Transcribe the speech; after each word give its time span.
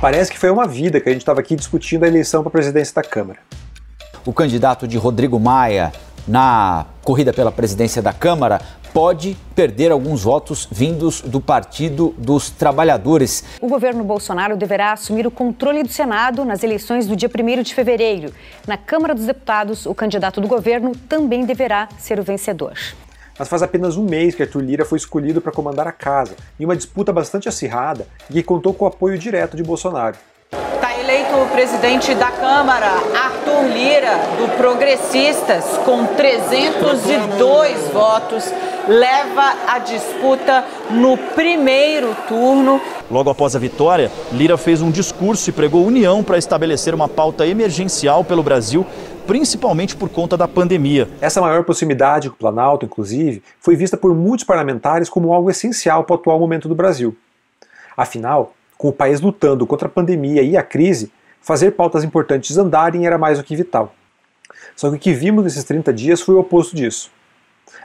Parece 0.00 0.32
que 0.32 0.38
foi 0.38 0.50
uma 0.50 0.66
vida 0.66 0.98
que 0.98 1.10
a 1.10 1.12
gente 1.12 1.20
estava 1.20 1.40
aqui 1.40 1.54
discutindo 1.54 2.04
a 2.04 2.08
eleição 2.08 2.42
para 2.42 2.48
a 2.48 2.52
presidência 2.52 2.94
da 2.94 3.02
Câmara. 3.02 3.38
O 4.24 4.32
candidato 4.32 4.88
de 4.88 4.96
Rodrigo 4.96 5.38
Maia 5.38 5.92
na 6.26 6.86
corrida 7.04 7.34
pela 7.34 7.52
presidência 7.52 8.00
da 8.00 8.10
Câmara 8.10 8.62
pode 8.94 9.36
perder 9.54 9.92
alguns 9.92 10.22
votos 10.22 10.66
vindos 10.72 11.20
do 11.20 11.38
Partido 11.38 12.14
dos 12.16 12.48
Trabalhadores. 12.48 13.44
O 13.60 13.68
governo 13.68 14.02
Bolsonaro 14.02 14.56
deverá 14.56 14.92
assumir 14.92 15.26
o 15.26 15.30
controle 15.30 15.82
do 15.82 15.90
Senado 15.90 16.46
nas 16.46 16.62
eleições 16.62 17.06
do 17.06 17.14
dia 17.14 17.28
1 17.28 17.62
de 17.62 17.74
fevereiro. 17.74 18.32
Na 18.66 18.78
Câmara 18.78 19.14
dos 19.14 19.26
Deputados, 19.26 19.84
o 19.84 19.94
candidato 19.94 20.40
do 20.40 20.48
governo 20.48 20.92
também 21.10 21.44
deverá 21.44 21.90
ser 21.98 22.18
o 22.18 22.22
vencedor. 22.22 22.72
Mas 23.40 23.48
faz 23.48 23.62
apenas 23.62 23.96
um 23.96 24.04
mês 24.04 24.34
que 24.34 24.42
Arthur 24.42 24.60
Lira 24.60 24.84
foi 24.84 24.98
escolhido 24.98 25.40
para 25.40 25.50
comandar 25.50 25.88
a 25.88 25.92
casa, 25.92 26.36
em 26.60 26.64
uma 26.66 26.76
disputa 26.76 27.10
bastante 27.10 27.48
acirrada 27.48 28.06
e 28.28 28.34
que 28.34 28.42
contou 28.42 28.74
com 28.74 28.84
o 28.84 28.88
apoio 28.88 29.16
direto 29.16 29.56
de 29.56 29.62
Bolsonaro. 29.62 30.14
Está 30.74 31.00
eleito 31.00 31.34
o 31.36 31.48
presidente 31.48 32.14
da 32.14 32.30
Câmara, 32.30 32.90
Arthur 33.16 33.64
Lira, 33.72 34.14
do 34.36 34.56
Progressistas, 34.58 35.64
com 35.86 36.04
302 36.04 37.88
votos, 37.88 38.52
leva 38.86 39.54
a 39.68 39.78
disputa 39.78 40.62
no 40.90 41.16
primeiro 41.16 42.14
turno. 42.28 42.78
Logo 43.10 43.30
após 43.30 43.56
a 43.56 43.58
vitória, 43.58 44.10
Lira 44.32 44.58
fez 44.58 44.82
um 44.82 44.90
discurso 44.90 45.48
e 45.48 45.52
pregou 45.52 45.86
união 45.86 46.22
para 46.22 46.36
estabelecer 46.36 46.94
uma 46.94 47.08
pauta 47.08 47.46
emergencial 47.46 48.22
pelo 48.22 48.42
Brasil, 48.42 48.86
principalmente 49.30 49.94
por 49.94 50.08
conta 50.08 50.36
da 50.36 50.48
pandemia. 50.48 51.08
Essa 51.20 51.40
maior 51.40 51.62
proximidade 51.62 52.28
com 52.28 52.34
o 52.34 52.38
Planalto, 52.38 52.84
inclusive, 52.84 53.44
foi 53.60 53.76
vista 53.76 53.96
por 53.96 54.12
muitos 54.12 54.44
parlamentares 54.44 55.08
como 55.08 55.32
algo 55.32 55.48
essencial 55.48 56.02
para 56.02 56.14
o 56.14 56.18
atual 56.18 56.40
momento 56.40 56.68
do 56.68 56.74
Brasil. 56.74 57.16
Afinal, 57.96 58.54
com 58.76 58.88
o 58.88 58.92
país 58.92 59.20
lutando 59.20 59.64
contra 59.68 59.86
a 59.86 59.90
pandemia 59.90 60.42
e 60.42 60.56
a 60.56 60.64
crise, 60.64 61.12
fazer 61.40 61.70
pautas 61.70 62.02
importantes 62.02 62.58
andarem 62.58 63.06
era 63.06 63.16
mais 63.16 63.38
do 63.38 63.44
que 63.44 63.54
vital. 63.54 63.94
Só 64.74 64.90
que 64.90 64.96
o 64.96 64.98
que 64.98 65.12
vimos 65.12 65.44
nesses 65.44 65.62
30 65.62 65.92
dias 65.92 66.20
foi 66.20 66.34
o 66.34 66.40
oposto 66.40 66.74
disso. 66.74 67.08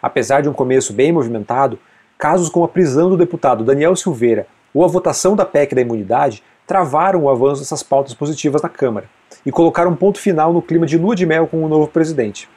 Apesar 0.01 0.41
de 0.41 0.49
um 0.49 0.53
começo 0.53 0.93
bem 0.93 1.11
movimentado, 1.11 1.77
casos 2.17 2.49
como 2.49 2.65
a 2.65 2.69
prisão 2.69 3.07
do 3.07 3.17
deputado 3.17 3.63
Daniel 3.63 3.95
Silveira 3.95 4.47
ou 4.73 4.83
a 4.83 4.87
votação 4.87 5.35
da 5.35 5.45
PEC 5.45 5.75
da 5.75 5.81
imunidade 5.81 6.41
travaram 6.65 7.25
o 7.25 7.29
avanço 7.29 7.61
dessas 7.61 7.83
pautas 7.83 8.15
positivas 8.15 8.63
na 8.63 8.69
Câmara 8.69 9.07
e 9.45 9.51
colocaram 9.51 9.91
um 9.91 9.95
ponto 9.95 10.19
final 10.19 10.53
no 10.53 10.61
clima 10.61 10.85
de 10.85 10.97
lua 10.97 11.15
de 11.15 11.25
mel 11.25 11.47
com 11.47 11.63
o 11.63 11.67
novo 11.67 11.87
presidente. 11.87 12.47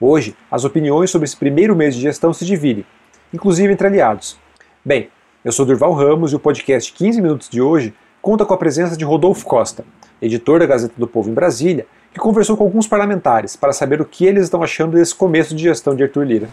Hoje, 0.00 0.36
as 0.50 0.64
opiniões 0.64 1.10
sobre 1.10 1.26
esse 1.26 1.36
primeiro 1.36 1.76
mês 1.76 1.94
de 1.94 2.00
gestão 2.00 2.32
se 2.32 2.44
dividem, 2.44 2.84
inclusive 3.32 3.72
entre 3.72 3.86
aliados. 3.86 4.38
Bem, 4.84 5.10
eu 5.44 5.52
sou 5.52 5.66
Durval 5.66 5.92
Ramos 5.92 6.32
e 6.32 6.36
o 6.36 6.38
podcast 6.38 6.92
15 6.92 7.20
Minutos 7.20 7.48
de 7.48 7.60
hoje 7.60 7.94
conta 8.20 8.44
com 8.44 8.54
a 8.54 8.58
presença 8.58 8.96
de 8.96 9.04
Rodolfo 9.04 9.46
Costa, 9.46 9.84
editor 10.20 10.58
da 10.58 10.66
Gazeta 10.66 10.94
do 10.96 11.06
Povo 11.06 11.30
em 11.30 11.34
Brasília, 11.34 11.86
que 12.12 12.18
conversou 12.18 12.56
com 12.56 12.64
alguns 12.64 12.86
parlamentares 12.86 13.56
para 13.56 13.72
saber 13.72 14.00
o 14.00 14.04
que 14.04 14.26
eles 14.26 14.44
estão 14.44 14.62
achando 14.62 14.96
desse 14.96 15.14
começo 15.14 15.54
de 15.54 15.62
gestão 15.62 15.94
de 15.94 16.02
Arthur 16.02 16.24
Lira. 16.24 16.48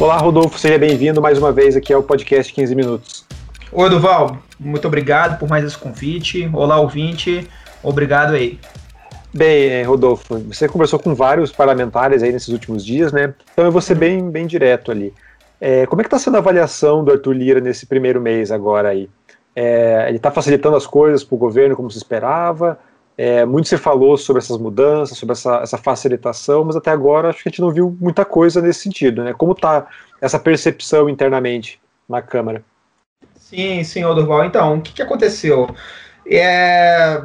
Olá, 0.00 0.16
Rodolfo, 0.16 0.58
seja 0.58 0.78
bem-vindo 0.78 1.20
mais 1.20 1.38
uma 1.38 1.52
vez 1.52 1.76
aqui 1.76 1.92
ao 1.92 2.02
podcast 2.02 2.52
15 2.52 2.74
Minutos. 2.74 3.26
Oi, 3.72 3.90
Duval, 3.90 4.38
muito 4.58 4.88
obrigado 4.88 5.38
por 5.38 5.48
mais 5.48 5.64
esse 5.64 5.76
convite. 5.76 6.50
Olá, 6.52 6.80
ouvinte, 6.80 7.46
obrigado 7.82 8.34
aí. 8.34 8.58
Bem, 9.32 9.68
eh, 9.68 9.82
Rodolfo, 9.84 10.38
você 10.40 10.68
conversou 10.68 10.98
com 10.98 11.14
vários 11.14 11.52
parlamentares 11.52 12.22
aí 12.22 12.32
nesses 12.32 12.48
últimos 12.48 12.84
dias, 12.84 13.12
né? 13.12 13.32
Então 13.52 13.64
eu 13.64 13.70
vou 13.70 13.80
ser 13.80 13.94
bem, 13.94 14.28
bem 14.28 14.46
direto 14.46 14.90
ali. 14.90 15.14
É, 15.60 15.86
como 15.86 16.00
é 16.00 16.04
que 16.04 16.08
está 16.08 16.18
sendo 16.18 16.36
a 16.36 16.38
avaliação 16.38 17.04
do 17.04 17.12
Arthur 17.12 17.32
Lira 17.32 17.60
nesse 17.60 17.86
primeiro 17.86 18.20
mês 18.20 18.50
agora 18.50 18.88
aí? 18.88 19.08
É, 19.54 20.06
ele 20.08 20.16
está 20.16 20.30
facilitando 20.30 20.76
as 20.76 20.86
coisas 20.86 21.22
para 21.22 21.34
o 21.34 21.38
governo 21.38 21.76
como 21.76 21.90
se 21.90 21.98
esperava? 21.98 22.78
É, 23.16 23.44
muito 23.44 23.68
se 23.68 23.76
falou 23.76 24.16
sobre 24.16 24.40
essas 24.40 24.56
mudanças, 24.56 25.18
sobre 25.18 25.34
essa, 25.34 25.56
essa, 25.56 25.76
facilitação, 25.76 26.64
mas 26.64 26.74
até 26.74 26.90
agora 26.90 27.28
acho 27.28 27.42
que 27.42 27.48
a 27.48 27.52
gente 27.52 27.60
não 27.60 27.70
viu 27.70 27.94
muita 28.00 28.24
coisa 28.24 28.62
nesse 28.62 28.80
sentido. 28.80 29.22
Né? 29.22 29.34
Como 29.34 29.52
está 29.52 29.86
essa 30.20 30.38
percepção 30.38 31.08
internamente 31.08 31.78
na 32.08 32.22
Câmara? 32.22 32.64
Sim, 33.36 33.84
senhor 33.84 34.14
Durval. 34.14 34.44
Então, 34.46 34.78
o 34.78 34.80
que, 34.80 34.94
que 34.94 35.02
aconteceu? 35.02 35.68
É, 36.26 37.22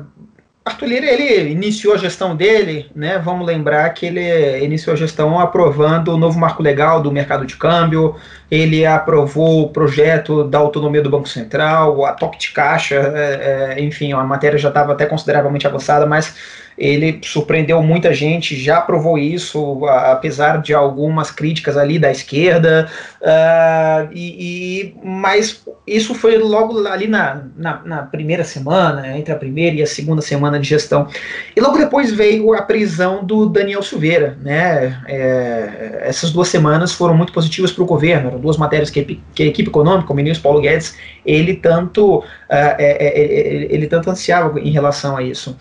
Arthur 0.67 0.87
Lira, 0.87 1.05
ele 1.05 1.51
iniciou 1.51 1.93
a 1.93 1.97
gestão 1.97 2.35
dele, 2.35 2.89
né? 2.95 3.19
Vamos 3.19 3.45
lembrar 3.45 3.87
que 3.91 4.07
ele 4.07 4.65
iniciou 4.65 4.95
a 4.95 4.97
gestão 4.97 5.39
aprovando 5.39 6.11
o 6.11 6.17
novo 6.17 6.39
marco 6.39 6.63
legal 6.63 6.99
do 7.03 7.11
mercado 7.11 7.45
de 7.45 7.55
câmbio, 7.55 8.15
ele 8.49 8.83
aprovou 8.83 9.61
o 9.61 9.69
projeto 9.69 10.43
da 10.43 10.57
autonomia 10.57 11.03
do 11.03 11.09
Banco 11.09 11.29
Central, 11.29 12.03
a 12.03 12.13
toque 12.13 12.39
de 12.39 12.49
caixa, 12.49 12.95
é, 12.95 13.75
é, 13.77 13.83
enfim, 13.83 14.11
a 14.13 14.23
matéria 14.23 14.57
já 14.57 14.69
estava 14.69 14.93
até 14.93 15.05
consideravelmente 15.05 15.67
avançada, 15.67 16.07
mas 16.07 16.35
ele 16.77 17.19
surpreendeu 17.23 17.81
muita 17.81 18.13
gente, 18.13 18.55
já 18.55 18.81
provou 18.81 19.17
isso, 19.17 19.85
apesar 19.87 20.61
de 20.61 20.73
algumas 20.73 21.31
críticas 21.31 21.77
ali 21.77 21.97
da 21.97 22.11
esquerda, 22.11 22.89
uh, 23.21 24.09
e, 24.13 24.93
e, 24.93 24.95
mas 25.03 25.63
isso 25.87 26.13
foi 26.13 26.37
logo 26.37 26.85
ali 26.87 27.07
na, 27.07 27.43
na, 27.55 27.81
na, 27.85 28.03
primeira 28.03 28.43
semana, 28.43 29.17
entre 29.17 29.31
a 29.31 29.37
primeira 29.37 29.77
e 29.77 29.83
a 29.83 29.87
segunda 29.87 30.21
semana 30.21 30.59
de 30.59 30.67
gestão. 30.67 31.07
E 31.55 31.61
logo 31.61 31.77
depois 31.77 32.11
veio 32.11 32.53
a 32.53 32.61
prisão 32.61 33.23
do 33.23 33.45
Daniel 33.45 33.81
Silveira. 33.81 34.37
Né? 34.41 35.01
É, 35.07 36.01
essas 36.01 36.31
duas 36.31 36.49
semanas 36.49 36.91
foram 36.91 37.15
muito 37.15 37.31
positivas 37.31 37.71
para 37.71 37.83
o 37.83 37.87
governo, 37.87 38.29
eram 38.29 38.39
duas 38.39 38.57
matérias 38.57 38.89
que, 38.89 39.21
que 39.33 39.43
a 39.43 39.45
equipe 39.45 39.69
econômica, 39.69 40.11
o 40.11 40.15
ministro 40.15 40.43
Paulo 40.43 40.61
Guedes, 40.61 40.97
ele 41.25 41.55
tanto, 41.55 42.17
uh, 42.17 42.23
é, 42.49 42.97
é, 43.01 43.73
ele 43.73 43.87
tanto 43.87 44.09
ansiava 44.09 44.59
em 44.59 44.71
relação 44.71 45.15
a 45.15 45.23
isso. 45.23 45.55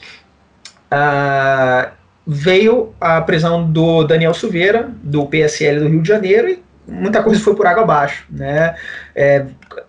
Uh, 0.95 1.91
veio 2.25 2.95
a 3.01 3.21
prisão 3.21 3.71
do 3.71 4.05
Daniel 4.05 4.33
Silveira, 4.33 4.91
do 5.03 5.27
PSL 5.27 5.81
do 5.81 5.89
Rio 5.89 6.03
de 6.03 6.09
Janeiro, 6.09 6.49
e 6.49 6.63
muita 6.87 7.23
coisa 7.23 7.41
foi 7.41 7.55
por 7.55 7.67
água 7.67 7.83
abaixo. 7.83 8.25
Né? 8.31 8.75
É, 9.15 9.47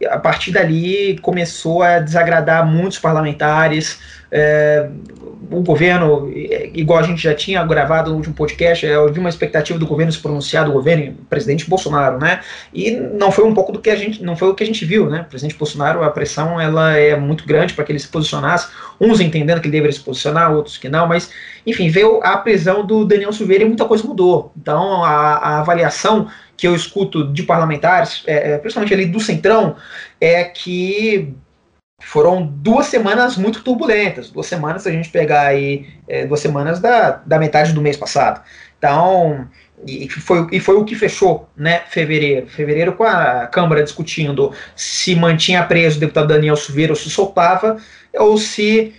a 0.09 0.17
partir 0.17 0.51
dali 0.51 1.17
começou 1.19 1.83
a 1.83 1.99
desagradar 1.99 2.65
muitos 2.65 2.99
parlamentares. 2.99 3.99
É, 4.31 4.89
o 5.51 5.61
governo, 5.61 6.31
igual 6.73 6.99
a 6.99 7.03
gente 7.03 7.21
já 7.21 7.33
tinha 7.33 7.63
gravado 7.63 8.09
no 8.09 8.17
último 8.17 8.33
podcast, 8.33 8.85
é, 8.85 8.95
havia 8.95 9.19
uma 9.19 9.29
expectativa 9.29 9.77
do 9.77 9.85
governo 9.85 10.11
se 10.11 10.19
pronunciar, 10.19 10.65
do 10.65 10.71
governo, 10.71 11.15
presidente 11.29 11.69
Bolsonaro, 11.69 12.17
né? 12.17 12.41
E 12.73 12.91
não 12.91 13.31
foi 13.31 13.45
um 13.45 13.53
pouco 13.53 13.71
do 13.71 13.79
que 13.79 13.89
a 13.89 13.95
gente, 13.95 14.23
não 14.23 14.35
foi 14.35 14.49
o 14.49 14.55
que 14.55 14.63
a 14.63 14.65
gente 14.65 14.83
viu, 14.83 15.09
né? 15.09 15.21
O 15.21 15.29
presidente 15.29 15.57
Bolsonaro, 15.57 16.03
a 16.03 16.09
pressão 16.09 16.59
ela 16.59 16.97
é 16.97 17.15
muito 17.15 17.45
grande 17.45 17.73
para 17.73 17.83
que 17.85 17.91
ele 17.91 17.99
se 17.99 18.07
posicionasse, 18.07 18.69
uns 18.99 19.19
entendendo 19.19 19.61
que 19.61 19.67
ele 19.67 19.73
deveria 19.73 19.95
se 19.95 20.03
posicionar, 20.03 20.51
outros 20.51 20.77
que 20.77 20.89
não, 20.89 21.07
mas 21.07 21.29
enfim, 21.65 21.89
veio 21.89 22.19
a 22.23 22.37
prisão 22.37 22.85
do 22.85 23.05
Daniel 23.05 23.33
Silveira 23.33 23.63
e 23.63 23.67
muita 23.67 23.85
coisa 23.85 24.03
mudou. 24.03 24.51
Então 24.57 25.03
a, 25.03 25.35
a 25.35 25.59
avaliação 25.59 26.27
que 26.57 26.67
eu 26.67 26.75
escuto 26.75 27.31
de 27.31 27.43
parlamentares, 27.43 28.23
é, 28.25 28.51
é 28.51 28.57
principalmente 28.57 28.93
ali 28.93 29.05
do 29.05 29.19
Centrão, 29.19 29.75
é 30.19 30.43
que 30.43 31.33
foram 32.01 32.45
duas 32.45 32.87
semanas 32.87 33.37
muito 33.37 33.63
turbulentas. 33.63 34.29
Duas 34.29 34.47
semanas, 34.47 34.83
se 34.83 34.89
a 34.89 34.91
gente 34.91 35.09
pegar 35.09 35.47
aí, 35.47 35.87
é, 36.07 36.25
duas 36.25 36.39
semanas 36.39 36.79
da, 36.79 37.21
da 37.25 37.39
metade 37.39 37.73
do 37.73 37.81
mês 37.81 37.97
passado. 37.97 38.41
Então, 38.77 39.47
e 39.85 40.09
foi, 40.09 40.47
e 40.51 40.59
foi 40.59 40.75
o 40.75 40.85
que 40.85 40.95
fechou, 40.95 41.49
né, 41.55 41.81
fevereiro. 41.89 42.47
Fevereiro 42.47 42.93
com 42.93 43.03
a 43.03 43.47
Câmara 43.47 43.83
discutindo 43.83 44.51
se 44.75 45.15
mantinha 45.15 45.63
preso 45.63 45.97
o 45.97 45.99
deputado 45.99 46.27
Daniel 46.27 46.55
Silveira 46.55 46.91
ou 46.91 46.95
se 46.95 47.09
soltava, 47.09 47.77
ou 48.13 48.37
se 48.37 48.93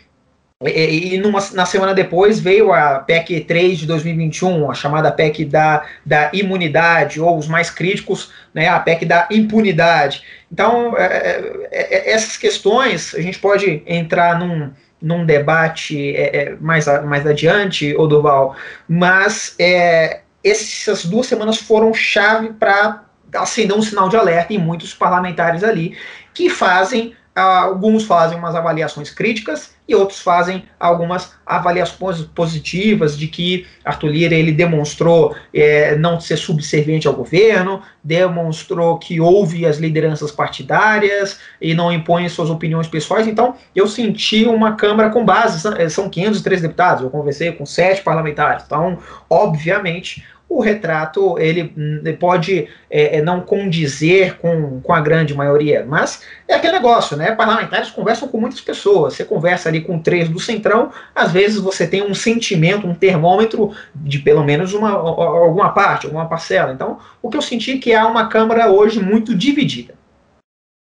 e, 0.64 1.14
e 1.14 1.18
numa, 1.18 1.40
na 1.52 1.66
semana 1.66 1.92
depois 1.92 2.40
veio 2.40 2.72
a 2.72 3.00
PEC 3.00 3.40
3 3.42 3.78
de 3.78 3.86
2021, 3.86 4.70
a 4.70 4.74
chamada 4.74 5.12
PEC 5.12 5.44
da, 5.44 5.84
da 6.04 6.30
imunidade, 6.32 7.20
ou 7.20 7.36
os 7.36 7.46
mais 7.46 7.68
críticos, 7.68 8.32
né, 8.54 8.66
a 8.66 8.80
PEC 8.80 9.04
da 9.04 9.28
impunidade. 9.30 10.22
Então, 10.50 10.96
é, 10.96 11.04
é, 11.04 11.70
é, 11.70 12.10
essas 12.10 12.38
questões, 12.38 13.14
a 13.14 13.20
gente 13.20 13.38
pode 13.38 13.82
entrar 13.86 14.38
num, 14.38 14.72
num 15.00 15.26
debate 15.26 16.16
é, 16.16 16.36
é 16.36 16.56
mais, 16.58 16.86
mais 17.04 17.26
adiante, 17.26 17.94
Odoval, 17.94 18.56
mas 18.88 19.54
é, 19.58 20.20
essas 20.42 21.04
duas 21.04 21.26
semanas 21.26 21.58
foram 21.58 21.92
chave 21.92 22.54
para 22.54 23.04
acender 23.34 23.76
um 23.76 23.82
sinal 23.82 24.08
de 24.08 24.16
alerta 24.16 24.54
em 24.54 24.58
muitos 24.58 24.94
parlamentares 24.94 25.62
ali, 25.62 25.94
que 26.32 26.48
fazem 26.48 27.14
alguns 27.36 28.04
fazem 28.04 28.38
umas 28.38 28.54
avaliações 28.54 29.10
críticas 29.10 29.76
e 29.88 29.94
outros 29.94 30.20
fazem 30.20 30.64
algumas 30.80 31.32
avaliações 31.44 32.22
positivas 32.34 33.16
de 33.16 33.28
que 33.28 33.66
Arthur 33.84 34.08
Lira 34.08 34.34
ele 34.34 34.50
demonstrou 34.50 35.36
é, 35.54 35.94
não 35.96 36.18
ser 36.18 36.36
subserviente 36.38 37.06
ao 37.06 37.14
governo, 37.14 37.82
demonstrou 38.02 38.98
que 38.98 39.20
ouve 39.20 39.64
as 39.64 39.76
lideranças 39.76 40.32
partidárias 40.32 41.38
e 41.60 41.74
não 41.74 41.92
impõe 41.92 42.28
suas 42.28 42.50
opiniões 42.50 42.88
pessoais. 42.88 43.28
Então, 43.28 43.54
eu 43.74 43.86
senti 43.86 44.44
uma 44.46 44.74
Câmara 44.74 45.10
com 45.10 45.24
base, 45.24 45.60
são 45.90 46.08
503 46.08 46.62
deputados, 46.62 47.02
eu 47.02 47.10
conversei 47.10 47.52
com 47.52 47.64
sete 47.64 48.02
parlamentares. 48.02 48.64
Então, 48.66 48.98
obviamente, 49.30 50.24
o 50.48 50.60
retrato 50.60 51.38
ele, 51.38 51.74
pode 52.18 52.68
é, 52.88 53.18
é, 53.18 53.22
não 53.22 53.40
condizer 53.40 54.38
com, 54.38 54.80
com 54.80 54.92
a 54.92 55.00
grande 55.00 55.34
maioria, 55.34 55.84
mas 55.86 56.22
é 56.46 56.54
aquele 56.54 56.74
negócio, 56.74 57.16
né? 57.16 57.32
Parlamentares 57.32 57.90
conversam 57.90 58.28
com 58.28 58.40
muitas 58.40 58.60
pessoas. 58.60 59.14
Você 59.14 59.24
conversa 59.24 59.68
ali 59.68 59.80
com 59.80 59.98
três 59.98 60.28
do 60.28 60.38
centrão, 60.38 60.92
às 61.14 61.32
vezes 61.32 61.58
você 61.58 61.86
tem 61.86 62.02
um 62.02 62.14
sentimento, 62.14 62.86
um 62.86 62.94
termômetro 62.94 63.72
de 63.94 64.20
pelo 64.20 64.44
menos 64.44 64.72
uma, 64.72 64.90
alguma 64.90 65.70
parte, 65.72 66.06
alguma 66.06 66.28
parcela. 66.28 66.72
Então, 66.72 66.98
o 67.20 67.28
que 67.28 67.36
eu 67.36 67.42
senti 67.42 67.72
é 67.72 67.78
que 67.78 67.92
há 67.92 68.06
uma 68.06 68.28
Câmara 68.28 68.70
hoje 68.70 69.00
muito 69.02 69.34
dividida. 69.34 69.94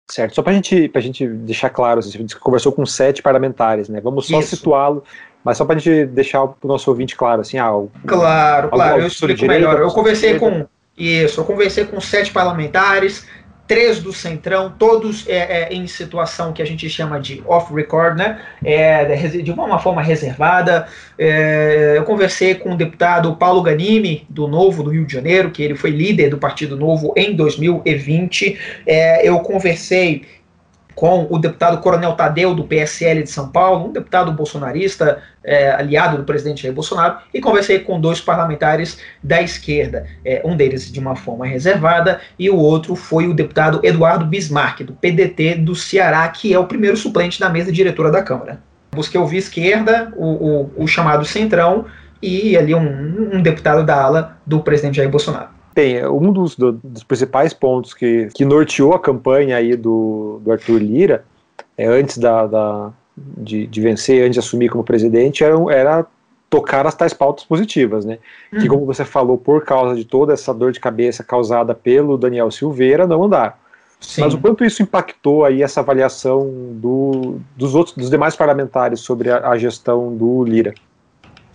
Certo, 0.09 0.33
só 0.33 0.41
para 0.41 0.53
gente, 0.53 0.89
a 0.91 0.99
gente 0.99 1.27
deixar 1.27 1.69
claro, 1.69 1.99
assim, 1.99 2.27
você 2.27 2.35
conversou 2.39 2.71
com 2.71 2.83
sete 2.83 3.21
parlamentares, 3.21 3.87
né? 3.89 4.01
Vamos 4.01 4.25
só 4.25 4.41
situá-lo 4.41 5.03
mas 5.43 5.57
só 5.57 5.65
para 5.65 5.75
a 5.75 5.79
gente 5.79 6.05
deixar 6.07 6.43
o 6.43 6.55
nosso 6.63 6.89
ouvinte 6.89 7.15
claro, 7.15 7.41
assim, 7.41 7.57
ah, 7.57 7.75
o, 7.75 7.91
Claro, 8.05 8.69
claro, 8.69 9.01
eu 9.01 9.07
explico 9.07 9.45
melhor. 9.45 9.79
Eu 9.79 9.89
conversei 9.89 10.37
com. 10.37 10.65
Isso, 10.97 11.39
eu 11.39 11.45
conversei 11.45 11.85
com 11.85 12.01
sete 12.01 12.29
parlamentares, 12.29 13.25
três 13.69 13.99
do 13.99 14.11
Centrão, 14.11 14.73
todos 14.77 15.29
é, 15.29 15.61
é, 15.61 15.73
em 15.73 15.85
situação 15.85 16.51
que 16.51 16.59
a 16.59 16.65
gente 16.65 16.89
chama 16.89 17.19
de 17.19 17.43
off-record, 17.45 18.17
né? 18.17 18.41
É, 18.65 19.05
de 19.27 19.51
uma 19.51 19.77
forma 19.77 20.01
reservada. 20.01 20.87
É, 21.17 21.93
eu 21.95 22.03
conversei 22.03 22.55
com 22.55 22.73
o 22.73 22.75
deputado 22.75 23.33
Paulo 23.35 23.61
Ganimi, 23.61 24.25
do 24.27 24.47
Novo 24.47 24.81
do 24.81 24.89
Rio 24.89 25.05
de 25.05 25.13
Janeiro, 25.13 25.51
que 25.51 25.61
ele 25.61 25.75
foi 25.75 25.91
líder 25.91 26.29
do 26.29 26.37
Partido 26.39 26.75
Novo 26.75 27.13
em 27.15 27.35
2020. 27.35 28.57
É, 28.87 29.27
eu 29.27 29.39
conversei 29.41 30.23
com 30.99 31.27
o 31.29 31.39
deputado 31.39 31.77
Coronel 31.77 32.11
Tadeu, 32.11 32.53
do 32.53 32.65
PSL 32.65 33.23
de 33.23 33.31
São 33.31 33.47
Paulo, 33.47 33.87
um 33.87 33.93
deputado 33.93 34.33
bolsonarista, 34.33 35.23
é, 35.41 35.71
aliado 35.71 36.17
do 36.17 36.25
presidente 36.25 36.63
Jair 36.63 36.75
Bolsonaro, 36.75 37.19
e 37.33 37.39
conversei 37.39 37.79
com 37.79 38.01
dois 38.01 38.19
parlamentares 38.19 38.99
da 39.23 39.41
esquerda, 39.41 40.05
é, 40.25 40.41
um 40.43 40.57
deles 40.57 40.91
de 40.91 40.99
uma 40.99 41.15
forma 41.15 41.45
reservada, 41.45 42.19
e 42.37 42.49
o 42.49 42.57
outro 42.57 42.97
foi 42.97 43.29
o 43.29 43.33
deputado 43.33 43.79
Eduardo 43.81 44.25
Bismarck, 44.25 44.81
do 44.81 44.91
PDT 44.91 45.55
do 45.55 45.73
Ceará, 45.73 46.27
que 46.27 46.53
é 46.53 46.59
o 46.59 46.67
primeiro 46.67 46.97
suplente 46.97 47.39
da 47.39 47.47
mesa 47.47 47.71
diretora 47.71 48.11
da 48.11 48.21
Câmara. 48.21 48.59
Busquei 48.91 49.21
ouvir 49.21 49.37
esquerda, 49.37 50.11
o, 50.17 50.25
o, 50.25 50.83
o 50.83 50.85
chamado 50.85 51.23
Centrão, 51.23 51.85
e 52.21 52.57
ali 52.57 52.75
um, 52.75 53.35
um 53.35 53.41
deputado 53.41 53.85
da 53.85 54.03
ala 54.03 54.37
do 54.45 54.59
presidente 54.59 54.97
Jair 54.97 55.09
Bolsonaro. 55.09 55.58
Bem, 55.79 56.05
um 56.05 56.33
dos, 56.33 56.57
do, 56.57 56.73
dos 56.73 57.05
principais 57.05 57.53
pontos 57.53 57.93
que, 57.93 58.27
que 58.35 58.43
norteou 58.43 58.93
a 58.93 58.99
campanha 58.99 59.55
aí 59.55 59.77
do, 59.77 60.41
do 60.43 60.51
Arthur 60.51 60.77
Lira, 60.77 61.23
é, 61.77 61.87
antes 61.87 62.17
da, 62.17 62.45
da 62.45 62.91
de, 63.15 63.65
de, 63.65 63.79
vencer, 63.79 64.23
antes 64.23 64.33
de 64.33 64.39
assumir 64.39 64.67
como 64.67 64.83
presidente, 64.83 65.41
era, 65.41 65.55
era 65.71 66.05
tocar 66.49 66.85
as 66.85 66.95
tais 66.95 67.13
pautas 67.13 67.45
positivas, 67.45 68.03
né? 68.03 68.19
Uhum. 68.51 68.59
Que, 68.59 68.67
como 68.67 68.85
você 68.85 69.05
falou, 69.05 69.37
por 69.37 69.63
causa 69.63 69.95
de 69.95 70.03
toda 70.03 70.33
essa 70.33 70.53
dor 70.53 70.73
de 70.73 70.81
cabeça 70.81 71.23
causada 71.23 71.73
pelo 71.73 72.17
Daniel 72.17 72.51
Silveira, 72.51 73.07
não 73.07 73.23
andaram. 73.23 73.53
Sim. 74.01 74.19
Mas 74.19 74.33
o 74.33 74.37
quanto 74.37 74.65
isso 74.65 74.83
impactou 74.83 75.45
aí 75.45 75.63
essa 75.63 75.79
avaliação 75.79 76.45
do, 76.73 77.39
dos 77.55 77.73
outros, 77.73 77.95
dos 77.95 78.09
demais 78.09 78.35
parlamentares 78.35 78.99
sobre 78.99 79.31
a, 79.31 79.47
a 79.47 79.57
gestão 79.57 80.13
do 80.13 80.43
Lira? 80.43 80.73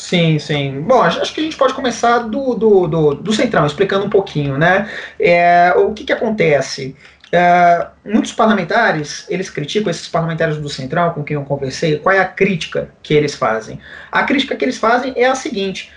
Sim, 0.05 0.39
sim. 0.39 0.83
Bom, 0.83 1.01
acho 1.01 1.33
que 1.33 1.41
a 1.41 1.45
gente 1.45 1.57
pode 1.57 1.73
começar 1.73 2.19
do, 2.19 2.55
do, 2.55 2.87
do, 2.87 3.15
do 3.15 3.33
Centrão, 3.33 3.65
explicando 3.65 4.05
um 4.05 4.11
pouquinho, 4.11 4.59
né? 4.59 4.87
É, 5.19 5.73
o 5.79 5.95
que, 5.95 6.05
que 6.05 6.13
acontece? 6.13 6.95
É, 7.33 7.87
muitos 8.05 8.31
parlamentares, 8.31 9.25
eles 9.31 9.49
criticam 9.49 9.91
esses 9.91 10.07
parlamentares 10.07 10.59
do 10.59 10.69
Centrão 10.69 11.15
com 11.15 11.25
quem 11.25 11.37
eu 11.37 11.45
conversei, 11.45 11.99
qual 11.99 12.15
é 12.15 12.19
a 12.19 12.29
crítica 12.29 12.91
que 13.03 13.15
eles 13.15 13.35
fazem? 13.35 13.81
A 14.13 14.25
crítica 14.25 14.55
que 14.55 14.63
eles 14.63 14.77
fazem 14.77 15.15
é 15.17 15.25
a 15.25 15.35
seguinte, 15.35 15.91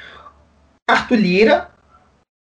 Arthur 0.89 1.18
Lira, 1.18 1.69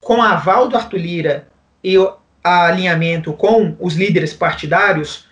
com 0.01 0.23
aval 0.23 0.69
do 0.69 0.77
Arthur 0.77 1.01
Lira 1.01 1.49
e 1.83 1.99
o 1.99 2.15
alinhamento 2.45 3.33
com 3.33 3.77
os 3.81 3.97
líderes 3.97 4.33
partidários, 4.33 5.28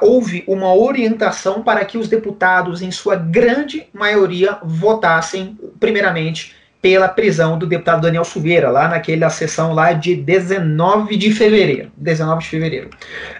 houve 0.00 0.44
uma 0.46 0.74
orientação 0.74 1.62
para 1.62 1.84
que 1.84 1.98
os 1.98 2.08
deputados, 2.08 2.80
em 2.80 2.90
sua 2.90 3.16
grande 3.16 3.86
maioria, 3.92 4.58
votassem, 4.62 5.58
primeiramente, 5.80 6.54
pela 6.80 7.08
prisão 7.08 7.58
do 7.58 7.66
deputado 7.66 8.02
Daniel 8.02 8.24
Silveira, 8.24 8.70
lá 8.70 8.88
naquela 8.88 9.30
sessão 9.30 9.72
lá 9.72 9.92
de 9.92 10.14
19 10.14 11.16
de 11.16 11.32
fevereiro. 11.32 11.90
19 11.96 12.42
de 12.42 12.48
fevereiro. 12.48 12.90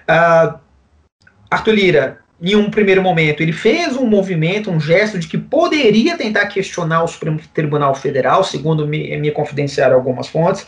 Uh, 0.09 0.59
Arthur 1.51 1.75
Lira, 1.75 2.19
em 2.43 2.57
um 2.57 2.71
primeiro 2.71 3.03
momento, 3.03 3.43
ele 3.43 3.53
fez 3.53 3.97
um 3.97 4.07
movimento, 4.07 4.71
um 4.71 4.81
gesto 4.81 5.19
de 5.19 5.29
que 5.29 5.39
poderia 5.39 6.17
tentar 6.17 6.47
questionar 6.47 7.03
o 7.03 7.09
Supremo 7.09 7.39
Tribunal 7.53 7.95
Federal, 7.95 8.43
segundo 8.43 8.89
me, 8.89 9.17
me 9.19 9.31
confidenciaram 9.31 9.95
algumas 9.95 10.27
fontes, 10.27 10.67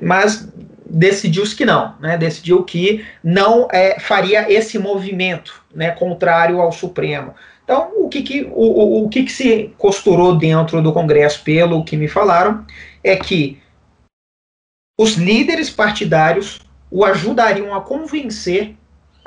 mas 0.00 0.48
decidiu-se 0.88 1.54
que 1.54 1.64
não, 1.64 1.94
né? 2.00 2.16
decidiu 2.16 2.64
que 2.64 3.04
não 3.22 3.68
é, 3.70 4.00
faria 4.00 4.50
esse 4.50 4.78
movimento 4.78 5.62
né, 5.74 5.90
contrário 5.90 6.60
ao 6.60 6.72
Supremo. 6.72 7.34
Então, 7.64 7.92
o 7.96 8.08
que, 8.08 8.22
que, 8.22 8.44
o, 8.44 8.50
o, 8.54 9.04
o 9.04 9.08
que, 9.08 9.24
que 9.24 9.32
se 9.32 9.74
costurou 9.76 10.36
dentro 10.36 10.80
do 10.80 10.92
Congresso, 10.92 11.42
pelo 11.44 11.84
que 11.84 11.96
me 11.96 12.08
falaram, 12.08 12.64
é 13.04 13.14
que 13.16 13.60
os 14.98 15.14
líderes 15.16 15.68
partidários 15.68 16.60
o 16.90 17.04
ajudariam 17.04 17.74
a 17.74 17.82
convencer 17.82 18.74